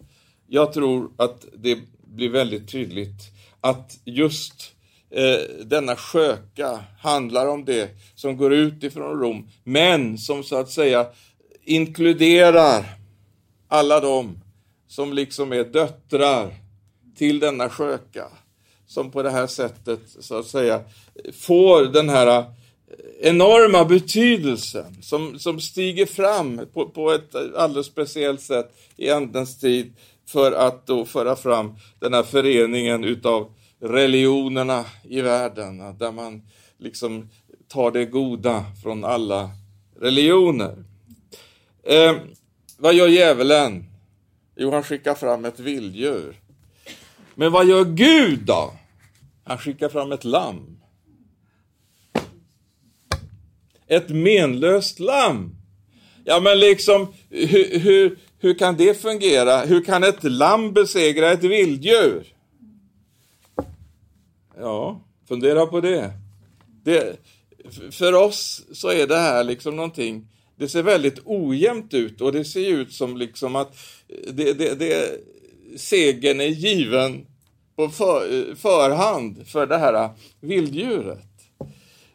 Jag 0.46 0.72
tror 0.72 1.10
att 1.16 1.44
det 1.56 1.78
blir 2.06 2.30
väldigt 2.30 2.70
tydligt 2.70 3.32
att 3.60 3.98
just 4.04 4.72
eh, 5.10 5.64
denna 5.64 5.96
sköka 5.96 6.84
handlar 6.98 7.46
om 7.46 7.64
det 7.64 7.90
som 8.14 8.36
går 8.36 8.52
ut 8.52 8.82
ifrån 8.82 9.20
Rom, 9.20 9.48
men 9.64 10.18
som 10.18 10.42
så 10.42 10.56
att 10.56 10.70
säga 10.70 11.06
inkluderar 11.64 12.84
alla 13.68 14.00
de 14.00 14.38
som 14.88 15.12
liksom 15.12 15.52
är 15.52 15.64
döttrar 15.64 16.54
till 17.16 17.38
denna 17.40 17.68
sköka, 17.68 18.26
som 18.86 19.10
på 19.10 19.22
det 19.22 19.30
här 19.30 19.46
sättet 19.46 20.00
så 20.20 20.38
att 20.38 20.46
säga 20.46 20.80
får 21.32 21.84
den 21.84 22.08
här 22.08 22.44
enorma 23.20 23.84
betydelsen 23.84 25.02
som, 25.02 25.38
som 25.38 25.60
stiger 25.60 26.06
fram 26.06 26.60
på, 26.72 26.88
på 26.88 27.12
ett 27.12 27.34
alldeles 27.56 27.86
speciellt 27.86 28.40
sätt 28.40 28.74
i 28.96 29.10
Andens 29.10 29.58
tid 29.58 29.92
för 30.26 30.52
att 30.52 30.86
då 30.86 31.04
föra 31.04 31.36
fram 31.36 31.74
den 31.98 32.14
här 32.14 32.22
föreningen 32.22 33.04
utav 33.04 33.52
religionerna 33.80 34.84
i 35.08 35.20
världen, 35.20 35.98
där 35.98 36.12
man 36.12 36.42
liksom 36.78 37.28
tar 37.68 37.90
det 37.90 38.04
goda 38.04 38.64
från 38.82 39.04
alla 39.04 39.50
religioner. 40.00 40.84
Eh, 41.82 42.16
vad 42.78 42.94
gör 42.94 43.08
djävulen? 43.08 43.84
Jo, 44.56 44.70
han 44.70 44.82
skickar 44.82 45.14
fram 45.14 45.44
ett 45.44 45.60
vilddjur. 45.60 46.36
Men 47.34 47.52
vad 47.52 47.66
gör 47.66 47.84
Gud 47.84 48.38
då? 48.38 48.72
Han 49.44 49.58
skickar 49.58 49.88
fram 49.88 50.12
ett 50.12 50.24
lamm. 50.24 50.81
Ett 53.92 54.08
menlöst 54.08 55.00
lamm. 55.00 55.56
Ja, 56.24 56.40
men 56.40 56.58
liksom, 56.58 57.12
hur, 57.30 57.78
hur, 57.78 58.18
hur 58.38 58.54
kan 58.54 58.76
det 58.76 59.02
fungera? 59.02 59.64
Hur 59.64 59.84
kan 59.84 60.04
ett 60.04 60.24
lamm 60.24 60.72
besegra 60.72 61.32
ett 61.32 61.44
vilddjur? 61.44 62.24
Ja, 64.58 65.00
fundera 65.28 65.66
på 65.66 65.80
det. 65.80 66.12
det. 66.84 67.16
För 67.90 68.14
oss 68.14 68.62
så 68.72 68.88
är 68.88 69.06
det 69.06 69.18
här 69.18 69.44
liksom 69.44 69.76
någonting, 69.76 70.26
det 70.56 70.68
ser 70.68 70.82
väldigt 70.82 71.20
ojämnt 71.24 71.94
ut 71.94 72.20
och 72.20 72.32
det 72.32 72.44
ser 72.44 72.70
ut 72.70 72.92
som 72.92 73.16
liksom 73.16 73.56
att 73.56 73.76
eh, 74.08 74.32
det, 74.32 74.52
det, 74.52 74.74
det, 74.74 75.20
segern 75.76 76.40
är 76.40 76.46
given 76.46 77.26
på 77.76 77.88
för, 77.88 78.38
eh, 78.38 78.54
förhand 78.54 79.46
för 79.46 79.66
det 79.66 79.78
här 79.78 79.94
eh, 79.94 80.10
vilddjuret. 80.40 81.31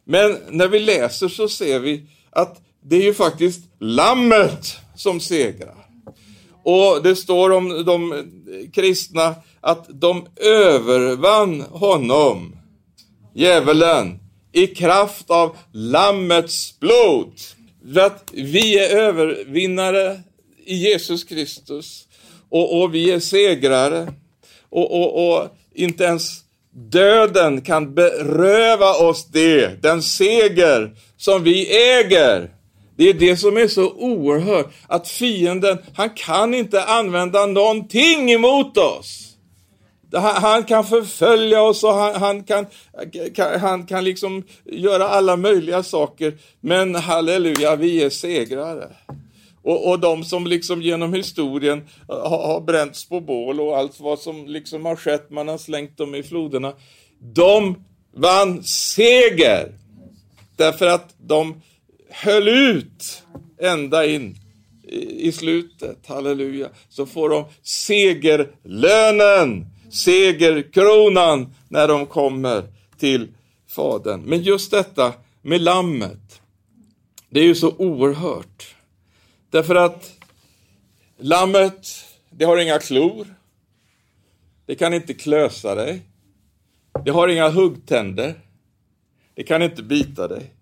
Men 0.10 0.38
när 0.50 0.68
vi 0.68 0.80
läser 0.80 1.28
så 1.28 1.50
ser 1.50 1.80
vi 1.80 2.04
att 2.30 2.62
det 2.82 2.96
är 2.96 3.04
ju 3.04 3.14
faktiskt 3.14 3.62
lammet 3.80 4.78
som 4.96 5.20
segrar. 5.20 5.88
Och 6.64 7.04
det 7.04 7.16
står 7.16 7.52
om 7.52 7.86
de 7.86 8.26
kristna 8.74 9.36
att 9.62 9.86
de 9.90 10.26
övervann 10.36 11.62
honom, 11.62 12.56
djävulen, 13.34 14.20
i 14.52 14.68
kraft 14.68 15.30
av 15.30 15.56
lammets 15.72 16.80
blod. 16.80 17.34
För 17.94 18.00
att 18.00 18.32
vi 18.34 18.80
är 18.80 18.98
övervinnare 18.98 20.22
i 20.66 20.76
Jesus 20.76 21.24
Kristus 21.24 22.08
och, 22.50 22.82
och 22.82 22.96
vi 22.96 23.12
är 23.12 23.20
segrare. 23.20 24.14
Och, 24.70 25.02
och, 25.02 25.38
och 25.38 25.48
inte 25.74 26.04
ens 26.04 26.47
döden 26.78 27.62
kan 27.62 27.94
beröva 27.94 28.94
oss 28.94 29.26
det, 29.26 29.82
den 29.82 30.02
seger 30.02 30.92
som 31.18 31.44
vi 31.44 31.78
äger. 31.78 32.50
Det 32.98 33.10
är 33.10 33.14
det 33.14 33.38
som 33.38 33.58
är 33.58 33.68
så 33.68 33.92
oerhört, 33.92 34.74
att 34.88 35.08
fienden, 35.08 35.78
han 35.96 36.10
kan 36.10 36.54
inte 36.54 36.84
använda 36.84 37.46
någonting 37.46 38.32
emot 38.32 38.78
oss. 38.78 39.24
Han, 40.14 40.64
kan 40.64 40.86
förfölja 40.86 41.62
oss 41.62 41.84
och 41.84 41.94
han, 41.94 42.16
han, 42.16 42.44
kan, 42.44 42.66
han 43.60 43.86
kan 43.86 44.04
liksom 44.04 44.44
göra 44.66 45.08
alla 45.08 45.36
möjliga 45.36 45.84
saker. 45.84 46.34
Men 46.62 46.96
halleluja, 46.96 47.76
vi 47.76 48.04
är 48.04 48.10
segrare. 48.10 48.88
Och, 49.68 49.90
och 49.90 50.00
de 50.00 50.24
som 50.24 50.48
liksom 50.48 50.82
genom 50.82 51.14
historien 51.14 51.78
eh, 52.10 52.30
har, 52.30 52.48
har 52.48 52.62
bränts 52.62 53.10
på 53.10 53.20
bål 53.20 53.60
och 53.60 53.78
allt 53.78 54.00
vad 54.00 54.20
som 54.20 54.48
liksom 54.48 54.86
har 54.86 54.96
skett, 54.96 55.30
man 55.30 55.48
har 55.48 55.58
slängt 55.58 55.98
dem 55.98 56.16
i 56.16 56.24
floderna. 56.24 56.74
De 57.20 57.84
vann 58.16 58.64
seger. 58.64 59.72
Därför 60.56 60.88
att 60.88 61.16
de 61.18 61.62
höll 62.10 62.48
ut 62.48 63.24
ända 63.62 64.06
in 64.06 64.38
i 65.18 65.32
slutet, 65.32 66.08
halleluja, 66.08 66.70
så 66.90 67.06
får 67.06 67.30
de 67.30 67.46
segerlönen, 67.62 68.46
segerkronan 69.92 71.54
när 71.70 71.88
de 71.88 72.06
kommer 72.06 72.64
till 73.00 73.28
Fadern. 73.70 74.22
Men 74.22 74.42
just 74.42 74.72
detta 74.72 75.14
med 75.42 75.62
lammet, 75.62 76.42
det 77.30 77.40
är 77.40 77.46
ju 77.46 77.56
så 77.56 77.76
oerhört. 77.78 78.77
Därför 79.50 79.76
att 79.76 80.20
lammet, 81.18 81.88
det 82.30 82.46
har 82.46 82.58
inga 82.58 82.80
klor. 82.80 83.28
Det 84.66 84.76
kan 84.76 84.94
inte 84.94 85.14
klösa 85.14 85.76
dig. 85.76 86.02
Det 87.06 87.12
har 87.12 87.28
inga 87.28 87.50
huggtänder. 87.50 88.34
Det 89.34 89.44
kan 89.44 89.62
inte 89.62 89.84
bita 89.84 90.28
dig. 90.28 90.54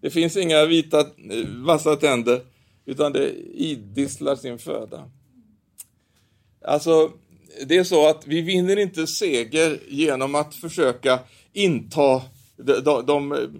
Det 0.00 0.10
finns 0.10 0.36
inga 0.36 0.64
vita, 0.64 1.00
eh, 1.00 1.48
vassa 1.64 1.96
tänder, 1.96 2.40
utan 2.86 3.12
det 3.12 3.30
idisslar 3.54 4.36
sin 4.36 4.58
föda. 4.58 5.10
Alltså, 6.64 7.12
det 7.66 7.76
är 7.76 7.84
så 7.84 8.08
att 8.08 8.26
vi 8.26 8.40
vinner 8.40 8.76
inte 8.76 9.06
seger 9.06 9.78
genom 9.88 10.34
att 10.34 10.54
försöka 10.54 11.18
inta 11.52 12.22
de, 12.56 12.80
de, 12.84 13.06
de 13.06 13.50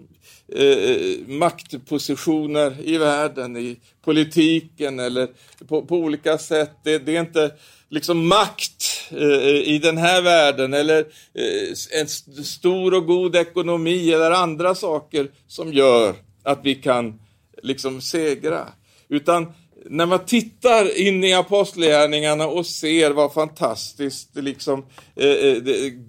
Eh, 0.55 0.91
eh, 0.91 1.17
maktpositioner 1.27 2.75
i 2.83 2.97
världen, 2.97 3.57
i 3.57 3.79
politiken 4.01 4.99
eller 4.99 5.27
på, 5.67 5.81
på 5.81 5.95
olika 5.97 6.37
sätt. 6.37 6.71
Det, 6.83 6.97
det, 6.97 7.15
är 7.15 7.19
inte 7.19 7.51
liksom 7.89 8.27
makt 8.27 8.83
eh, 9.11 9.73
i 9.73 9.79
den 9.83 9.97
här 9.97 10.21
världen 10.21 10.73
eller 10.73 10.99
eh, 11.33 11.99
en 12.01 12.07
stor 12.43 12.93
och 12.93 13.05
god 13.05 13.35
ekonomi 13.35 14.11
eller 14.11 14.31
andra 14.31 14.75
saker 14.75 15.27
som 15.47 15.73
gör 15.73 16.15
att 16.43 16.59
vi 16.63 16.75
kan 16.75 17.19
liksom 17.63 18.01
segra. 18.01 18.67
Utan 19.09 19.53
när 19.85 20.05
man 20.05 20.25
tittar 20.25 20.97
in 20.97 21.23
i 21.23 21.33
apostlagärningarna 21.33 22.47
och 22.47 22.65
ser 22.65 23.11
vad 23.11 23.33
fantastiskt 23.33 24.35
liksom 24.35 24.85
eh, 25.15 25.29
eh 25.29 25.57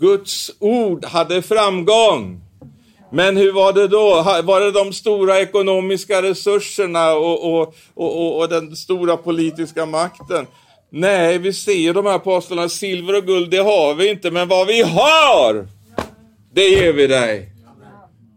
Guds 0.00 0.50
ord 0.58 1.04
hade 1.04 1.42
framgång. 1.42 2.49
Men 3.12 3.36
hur 3.36 3.52
var 3.52 3.72
det 3.72 3.88
då? 3.88 4.22
Var 4.44 4.60
det 4.60 4.70
de 4.70 4.92
stora 4.92 5.40
ekonomiska 5.40 6.22
resurserna 6.22 7.12
och, 7.12 7.54
och, 7.54 7.74
och, 7.94 8.38
och 8.38 8.48
den 8.48 8.76
stora 8.76 9.16
politiska 9.16 9.86
makten? 9.86 10.46
Nej, 10.90 11.38
vi 11.38 11.52
ser 11.52 11.94
de 11.94 12.06
här 12.06 12.14
apostlarna, 12.14 12.68
silver 12.68 13.16
och 13.16 13.26
guld, 13.26 13.50
det 13.50 13.58
har 13.58 13.94
vi 13.94 14.10
inte, 14.10 14.30
men 14.30 14.48
vad 14.48 14.66
vi 14.66 14.82
har, 14.82 15.68
det 16.54 16.68
ger 16.68 16.92
vi 16.92 17.06
dig. 17.06 17.52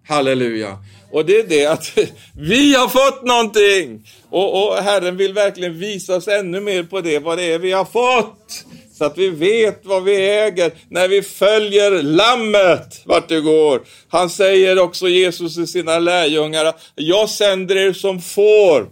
Halleluja. 0.08 0.78
Och 1.12 1.26
det 1.26 1.40
är 1.40 1.48
det 1.48 1.66
att 1.66 1.98
vi 2.38 2.76
har 2.76 2.88
fått 2.88 3.24
någonting. 3.24 4.08
Och, 4.30 4.68
och 4.68 4.76
Herren 4.76 5.18
vill 5.18 5.34
verkligen 5.34 5.80
visa 5.80 6.16
oss 6.16 6.28
ännu 6.28 6.60
mer 6.60 6.84
på 6.84 7.02
det, 7.02 7.20
vad 7.20 7.38
det 7.38 7.54
är 7.54 7.60
vi 7.60 7.72
har 7.72 7.86
fått. 7.86 8.66
Så 9.04 9.08
att 9.08 9.18
vi 9.18 9.30
vet 9.30 9.86
vad 9.86 10.04
vi 10.04 10.30
äger 10.30 10.72
när 10.90 11.08
vi 11.08 11.22
följer 11.22 12.04
lammet 12.04 13.02
vart 13.06 13.30
det 13.30 13.42
går. 13.42 13.82
Han 14.08 14.30
säger 14.30 14.80
också 14.80 15.08
Jesus 15.08 15.56
till 15.56 15.68
sina 15.68 16.00
lärjungar, 16.00 16.74
jag 16.96 17.30
sänder 17.30 17.76
er 17.76 17.94
som 17.94 18.22
får 18.22 18.90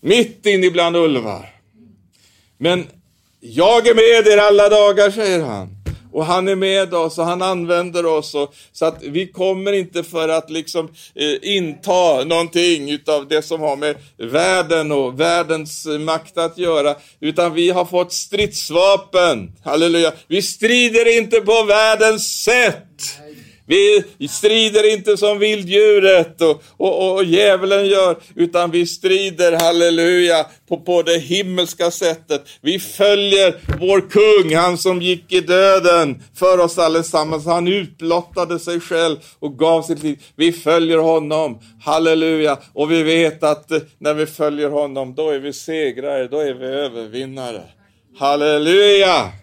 mitt 0.00 0.46
in 0.46 0.64
ibland 0.64 0.96
ulvar. 0.96 1.48
Men 2.58 2.86
jag 3.40 3.86
är 3.86 3.94
med 3.94 4.32
er 4.32 4.38
alla 4.38 4.68
dagar, 4.68 5.10
säger 5.10 5.40
han. 5.40 5.79
Och 6.12 6.26
han 6.26 6.48
är 6.48 6.56
med 6.56 6.94
oss 6.94 7.18
och 7.18 7.24
han 7.24 7.42
använder 7.42 8.06
oss 8.06 8.34
och, 8.34 8.54
så 8.72 8.84
att 8.84 9.02
vi 9.02 9.26
kommer 9.26 9.72
inte 9.72 10.02
för 10.02 10.28
att 10.28 10.50
liksom 10.50 10.88
eh, 11.14 11.56
inta 11.56 12.24
någonting 12.24 12.90
utav 12.90 13.28
det 13.28 13.42
som 13.42 13.60
har 13.60 13.76
med 13.76 13.96
världen 14.18 14.92
och 14.92 15.20
världens 15.20 15.86
makt 15.86 16.38
att 16.38 16.58
göra, 16.58 16.94
utan 17.20 17.54
vi 17.54 17.70
har 17.70 17.84
fått 17.84 18.12
stridsvapen. 18.12 19.52
Halleluja. 19.64 20.12
Vi 20.28 20.42
strider 20.42 21.18
inte 21.18 21.40
på 21.40 21.64
världens 21.64 22.42
sätt. 22.42 23.19
Vi 23.70 24.28
strider 24.28 24.92
inte 24.92 25.16
som 25.16 25.38
vilddjuret 25.38 26.40
och, 26.40 26.62
och, 26.76 27.14
och 27.14 27.24
djävulen 27.24 27.86
gör, 27.86 28.16
utan 28.36 28.70
vi 28.70 28.86
strider, 28.86 29.52
halleluja, 29.52 30.46
på, 30.68 30.76
på 30.76 31.02
det 31.02 31.18
himmelska 31.18 31.90
sättet. 31.90 32.42
Vi 32.60 32.78
följer 32.78 33.54
vår 33.80 34.00
kung, 34.00 34.56
han 34.56 34.78
som 34.78 35.02
gick 35.02 35.32
i 35.32 35.40
döden 35.40 36.22
för 36.34 36.58
oss 36.58 36.78
allesammans. 36.78 37.46
Han 37.46 37.68
utblottade 37.68 38.58
sig 38.58 38.80
själv 38.80 39.16
och 39.38 39.58
gav 39.58 39.82
sitt 39.82 40.02
liv. 40.02 40.18
Vi 40.36 40.52
följer 40.52 40.98
honom, 40.98 41.58
halleluja. 41.82 42.58
Och 42.72 42.90
vi 42.90 43.02
vet 43.02 43.42
att 43.42 43.70
eh, 43.70 43.78
när 43.98 44.14
vi 44.14 44.26
följer 44.26 44.70
honom, 44.70 45.14
då 45.14 45.30
är 45.30 45.38
vi 45.38 45.52
segrare, 45.52 46.28
då 46.28 46.38
är 46.38 46.54
vi 46.54 46.66
övervinnare. 46.66 47.62
Halleluja! 48.18 49.39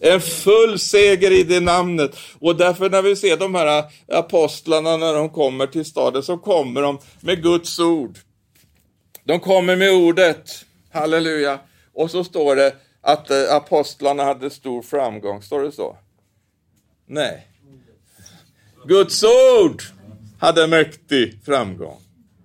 En 0.00 0.20
full 0.20 0.78
seger 0.78 1.30
i 1.30 1.42
det 1.42 1.60
namnet. 1.60 2.16
Och 2.38 2.56
därför 2.56 2.90
när 2.90 3.02
vi 3.02 3.16
ser 3.16 3.36
de 3.36 3.54
här 3.54 3.78
äh, 3.78 4.18
apostlarna 4.18 4.96
när 4.96 5.14
de 5.14 5.30
kommer 5.30 5.66
till 5.66 5.84
staden 5.84 6.22
så 6.22 6.36
kommer 6.36 6.82
de 6.82 6.98
med 7.20 7.42
Guds 7.42 7.78
ord. 7.78 8.18
De 9.24 9.40
kommer 9.40 9.76
med 9.76 9.92
ordet. 9.92 10.64
Halleluja. 10.92 11.58
Och 11.94 12.10
så 12.10 12.24
står 12.24 12.56
det 12.56 12.74
att 13.00 13.30
äh, 13.30 13.54
apostlarna 13.54 14.24
hade 14.24 14.50
stor 14.50 14.82
framgång. 14.82 15.42
Står 15.42 15.62
det 15.62 15.72
så? 15.72 15.96
Nej. 17.06 17.46
Guds 18.84 19.24
ord 19.24 19.82
hade 20.38 20.66
mäktig 20.66 21.38
framgång. 21.44 22.00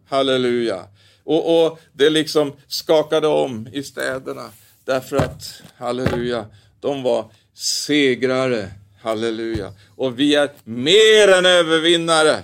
Halleluja. 0.09 0.83
Och, 1.23 1.65
och 1.65 1.79
det 1.93 2.09
liksom 2.09 2.53
skakade 2.67 3.27
om 3.27 3.67
i 3.73 3.83
städerna. 3.83 4.49
Därför 4.85 5.17
att, 5.17 5.61
halleluja, 5.77 6.45
de 6.79 7.03
var 7.03 7.31
segrare. 7.53 8.71
Halleluja. 9.01 9.73
Och 9.95 10.19
vi 10.19 10.35
är 10.35 10.51
mer 10.63 11.27
än 11.27 11.45
övervinnare 11.45 12.43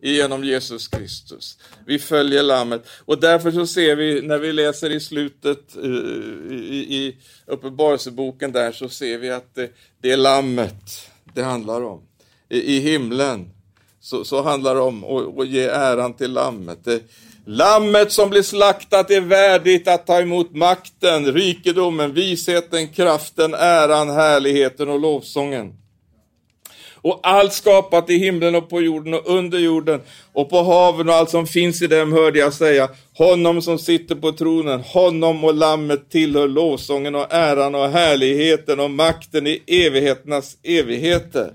genom 0.00 0.44
Jesus 0.44 0.88
Kristus. 0.88 1.58
Vi 1.86 1.98
följer 1.98 2.42
Lammet. 2.42 2.86
Och 3.04 3.20
därför 3.20 3.50
så 3.50 3.66
ser 3.66 3.96
vi, 3.96 4.22
när 4.22 4.38
vi 4.38 4.52
läser 4.52 4.90
i 4.90 5.00
slutet 5.00 5.76
eh, 5.76 5.90
i, 6.50 6.86
i 6.90 7.16
Uppenbarelseboken 7.46 8.52
där, 8.52 8.72
så 8.72 8.88
ser 8.88 9.18
vi 9.18 9.30
att 9.30 9.54
det, 9.54 9.70
det 10.00 10.12
är 10.12 10.16
Lammet 10.16 11.10
det 11.34 11.42
handlar 11.42 11.82
om. 11.82 12.02
I, 12.48 12.76
i 12.76 12.80
himlen 12.80 13.50
så, 14.00 14.24
så 14.24 14.42
handlar 14.42 14.74
det 14.74 14.80
om 14.80 15.04
att, 15.04 15.38
att 15.38 15.48
ge 15.48 15.64
äran 15.64 16.14
till 16.14 16.32
Lammet. 16.32 16.84
Det, 16.84 17.00
Lammet 17.46 18.12
som 18.12 18.30
blir 18.30 18.42
slaktat 18.42 19.10
är 19.10 19.20
värdigt 19.20 19.88
att 19.88 20.06
ta 20.06 20.20
emot 20.20 20.54
makten, 20.54 21.32
rikedomen, 21.32 22.14
visheten, 22.14 22.88
kraften, 22.88 23.54
äran, 23.54 24.10
härligheten 24.10 24.88
och 24.88 25.00
lovsången. 25.00 25.72
Och 26.94 27.20
allt 27.22 27.52
skapat 27.52 28.10
i 28.10 28.18
himlen 28.18 28.54
och 28.54 28.68
på 28.68 28.80
jorden 28.80 29.14
och 29.14 29.22
under 29.26 29.58
jorden 29.58 30.00
och 30.32 30.50
på 30.50 30.62
haven 30.62 31.08
och 31.08 31.14
allt 31.14 31.30
som 31.30 31.46
finns 31.46 31.82
i 31.82 31.86
dem 31.86 32.12
hörde 32.12 32.38
jag 32.38 32.52
säga, 32.52 32.88
honom 33.14 33.62
som 33.62 33.78
sitter 33.78 34.14
på 34.14 34.32
tronen, 34.32 34.80
honom 34.80 35.44
och 35.44 35.54
lammet 35.54 36.10
tillhör 36.10 36.48
lovsången 36.48 37.14
och 37.14 37.34
äran 37.34 37.74
och 37.74 37.90
härligheten 37.90 38.80
och 38.80 38.90
makten 38.90 39.46
i 39.46 39.62
evigheternas 39.66 40.56
evigheter. 40.62 41.52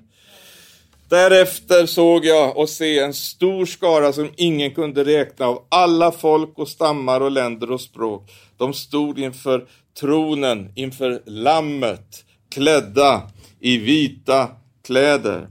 Därefter 1.10 1.86
såg 1.86 2.26
jag 2.26 2.58
och 2.58 2.70
se 2.70 3.00
en 3.00 3.14
stor 3.14 3.66
skara 3.66 4.14
som 4.14 4.30
ingen 4.38 4.72
kunde 4.74 5.04
räkna 5.04 5.46
av 5.46 5.64
alla 5.70 6.12
folk 6.12 6.60
och 6.60 6.68
stammar 6.68 7.22
och 7.22 7.32
länder 7.32 7.72
och 7.72 7.82
språk. 7.82 8.32
De 8.58 8.74
stod 8.74 9.20
inför 9.20 9.68
tronen, 10.00 10.72
inför 10.76 11.22
lammet, 11.26 12.26
klädda 12.50 13.22
i 13.60 13.78
vita 13.78 14.48
kläder 14.86 15.48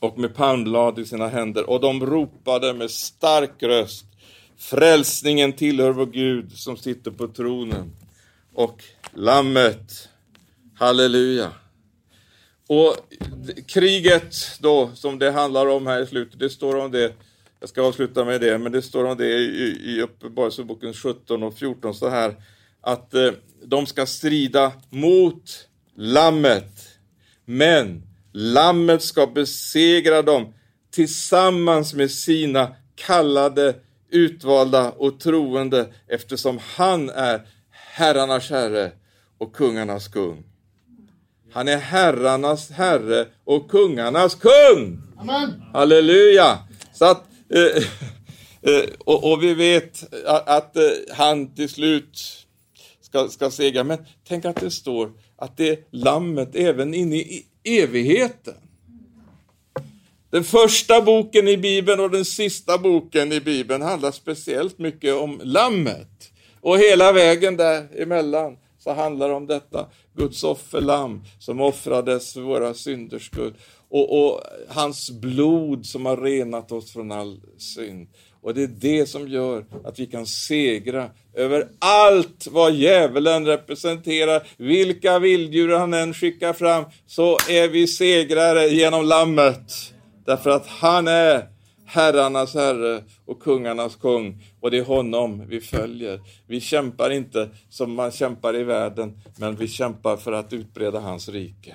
och 0.00 0.18
med 0.18 0.34
palmblad 0.34 0.98
i 0.98 1.06
sina 1.06 1.28
händer 1.28 1.70
och 1.70 1.80
de 1.80 2.06
ropade 2.06 2.74
med 2.74 2.90
stark 2.90 3.62
röst 3.62 4.06
Frälsningen 4.56 5.52
tillhör 5.52 5.90
vår 5.90 6.06
Gud 6.06 6.52
som 6.52 6.76
sitter 6.76 7.10
på 7.10 7.28
tronen 7.28 7.92
och 8.54 8.82
Lammet. 9.12 10.08
Halleluja. 10.74 11.52
Och 12.66 12.96
kriget 13.66 14.34
då, 14.60 14.90
som 14.94 15.18
det 15.18 15.30
handlar 15.30 15.66
om 15.66 15.86
här 15.86 16.02
i 16.02 16.06
slutet, 16.06 16.38
det 16.38 16.50
står 16.50 16.76
om 16.76 16.90
det, 16.90 17.12
jag 17.60 17.68
ska 17.68 17.82
avsluta 17.82 18.24
med 18.24 18.40
det, 18.40 18.58
men 18.58 18.72
det 18.72 18.82
står 18.82 19.04
om 19.04 19.16
det 19.16 19.26
i, 19.26 19.80
i 19.84 20.02
Uppenbarelseboken 20.02 20.94
17 20.94 21.42
och 21.42 21.58
14 21.58 21.94
så 21.94 22.08
här, 22.08 22.34
att 22.80 23.14
eh, 23.14 23.30
de 23.64 23.86
ska 23.86 24.06
strida 24.06 24.72
mot 24.90 25.68
Lammet, 25.94 26.98
men 27.44 28.02
Lammet 28.32 29.02
ska 29.02 29.26
besegra 29.26 30.22
dem 30.22 30.54
tillsammans 30.90 31.94
med 31.94 32.10
sina 32.10 32.76
kallade, 32.94 33.74
utvalda 34.10 34.90
och 34.90 35.20
troende 35.20 35.92
eftersom 36.08 36.58
han 36.76 37.10
är 37.10 37.40
herrarnas 37.70 38.50
herre 38.50 38.92
och 39.38 39.54
kungarnas 39.54 40.08
kung. 40.08 40.44
Han 41.54 41.68
är 41.68 41.76
herrarnas 41.76 42.70
herre 42.70 43.26
och 43.44 43.70
kungarnas 43.70 44.34
kung. 44.34 44.98
Amen. 45.18 45.62
Halleluja! 45.72 46.58
Så 46.92 47.04
att, 47.04 47.24
eh, 47.54 47.82
eh, 48.72 48.84
och, 48.98 49.32
och, 49.32 49.42
vi 49.42 49.54
vet 49.54 50.14
att, 50.26 50.48
att 50.48 50.76
eh, 50.76 50.82
han 51.10 51.54
till 51.54 51.68
slut 51.68 52.46
ska, 53.00 53.28
ska 53.28 53.50
segra. 53.50 53.84
Men 53.84 53.98
tänk 54.28 54.44
att 54.44 54.56
det 54.56 54.70
står 54.70 55.12
att 55.36 55.56
det 55.56 55.68
är 55.68 55.78
lammet 55.90 56.56
även 56.56 56.94
inne 56.94 57.16
i 57.16 57.46
evigheten. 57.64 58.54
Den 60.30 60.44
första 60.44 61.00
boken 61.00 61.48
i 61.48 61.56
Bibeln 61.56 62.00
och 62.00 62.10
den 62.10 62.24
sista 62.24 62.78
boken 62.78 63.32
i 63.32 63.40
Bibeln 63.40 63.82
handlar 63.82 64.10
speciellt 64.10 64.78
mycket 64.78 65.14
om 65.14 65.40
lammet. 65.44 66.30
Och 66.60 66.78
hela 66.78 67.12
vägen 67.12 67.56
däremellan 67.56 68.56
så 68.84 68.92
handlar 68.92 69.28
det 69.28 69.34
om 69.34 69.46
detta. 69.46 69.86
Guds 70.16 70.44
offerlamm 70.44 71.22
som 71.38 71.60
offrades 71.60 72.32
för 72.32 72.40
våra 72.40 72.74
synders 72.74 73.26
skull. 73.26 73.54
Och, 73.88 74.26
och, 74.26 74.40
hans 74.68 75.10
blod 75.10 75.86
som 75.86 76.06
har 76.06 76.16
renat 76.16 76.72
oss 76.72 76.92
från 76.92 77.12
all 77.12 77.40
synd. 77.58 78.08
Och 78.40 78.54
det 78.54 78.62
är 78.62 78.66
det 78.66 79.06
som 79.06 79.28
gör 79.28 79.64
att 79.84 79.98
vi 79.98 80.06
kan 80.06 80.26
segra 80.26 81.10
över 81.34 81.68
allt 81.78 82.46
vad 82.50 82.72
djävulen 82.72 83.46
representerar. 83.46 84.46
Vilka 84.56 85.18
vilddjur 85.18 85.78
han 85.78 85.94
än 85.94 86.14
skickar 86.14 86.52
fram 86.52 86.84
så 87.06 87.38
är 87.48 87.68
vi 87.68 87.86
segrare 87.86 88.66
genom 88.68 89.04
lammet. 89.04 89.72
Därför 90.26 90.50
att 90.50 90.66
han 90.66 91.08
är 91.08 91.53
herrarnas 91.86 92.54
herre 92.54 93.04
och 93.24 93.42
kungarnas 93.42 93.96
kung 93.96 94.42
och 94.60 94.70
det 94.70 94.78
är 94.78 94.84
honom 94.84 95.46
vi 95.48 95.60
följer. 95.60 96.20
Vi 96.46 96.60
kämpar 96.60 97.10
inte 97.10 97.48
som 97.68 97.94
man 97.94 98.10
kämpar 98.10 98.56
i 98.56 98.62
världen, 98.62 99.18
men 99.36 99.56
vi 99.56 99.68
kämpar 99.68 100.16
för 100.16 100.32
att 100.32 100.52
utbreda 100.52 101.00
hans 101.00 101.28
rike. 101.28 101.74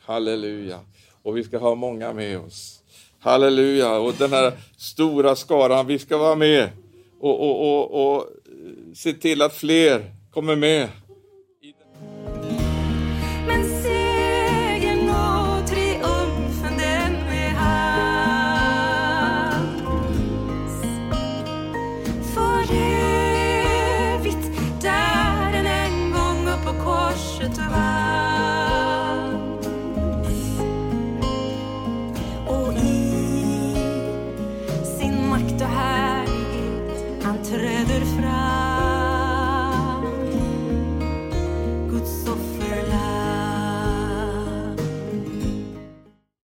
Halleluja. 0.00 0.80
Och 1.22 1.36
vi 1.36 1.44
ska 1.44 1.58
ha 1.58 1.74
många 1.74 2.12
med 2.12 2.38
oss. 2.38 2.82
Halleluja. 3.18 3.98
Och 3.98 4.14
den 4.14 4.32
här 4.32 4.52
stora 4.76 5.36
skaran, 5.36 5.86
vi 5.86 5.98
ska 5.98 6.18
vara 6.18 6.34
med 6.34 6.68
och, 7.20 7.40
och, 7.40 7.78
och, 7.78 8.16
och 8.16 8.26
se 8.94 9.12
till 9.12 9.42
att 9.42 9.54
fler 9.54 10.14
kommer 10.30 10.56
med 10.56 10.88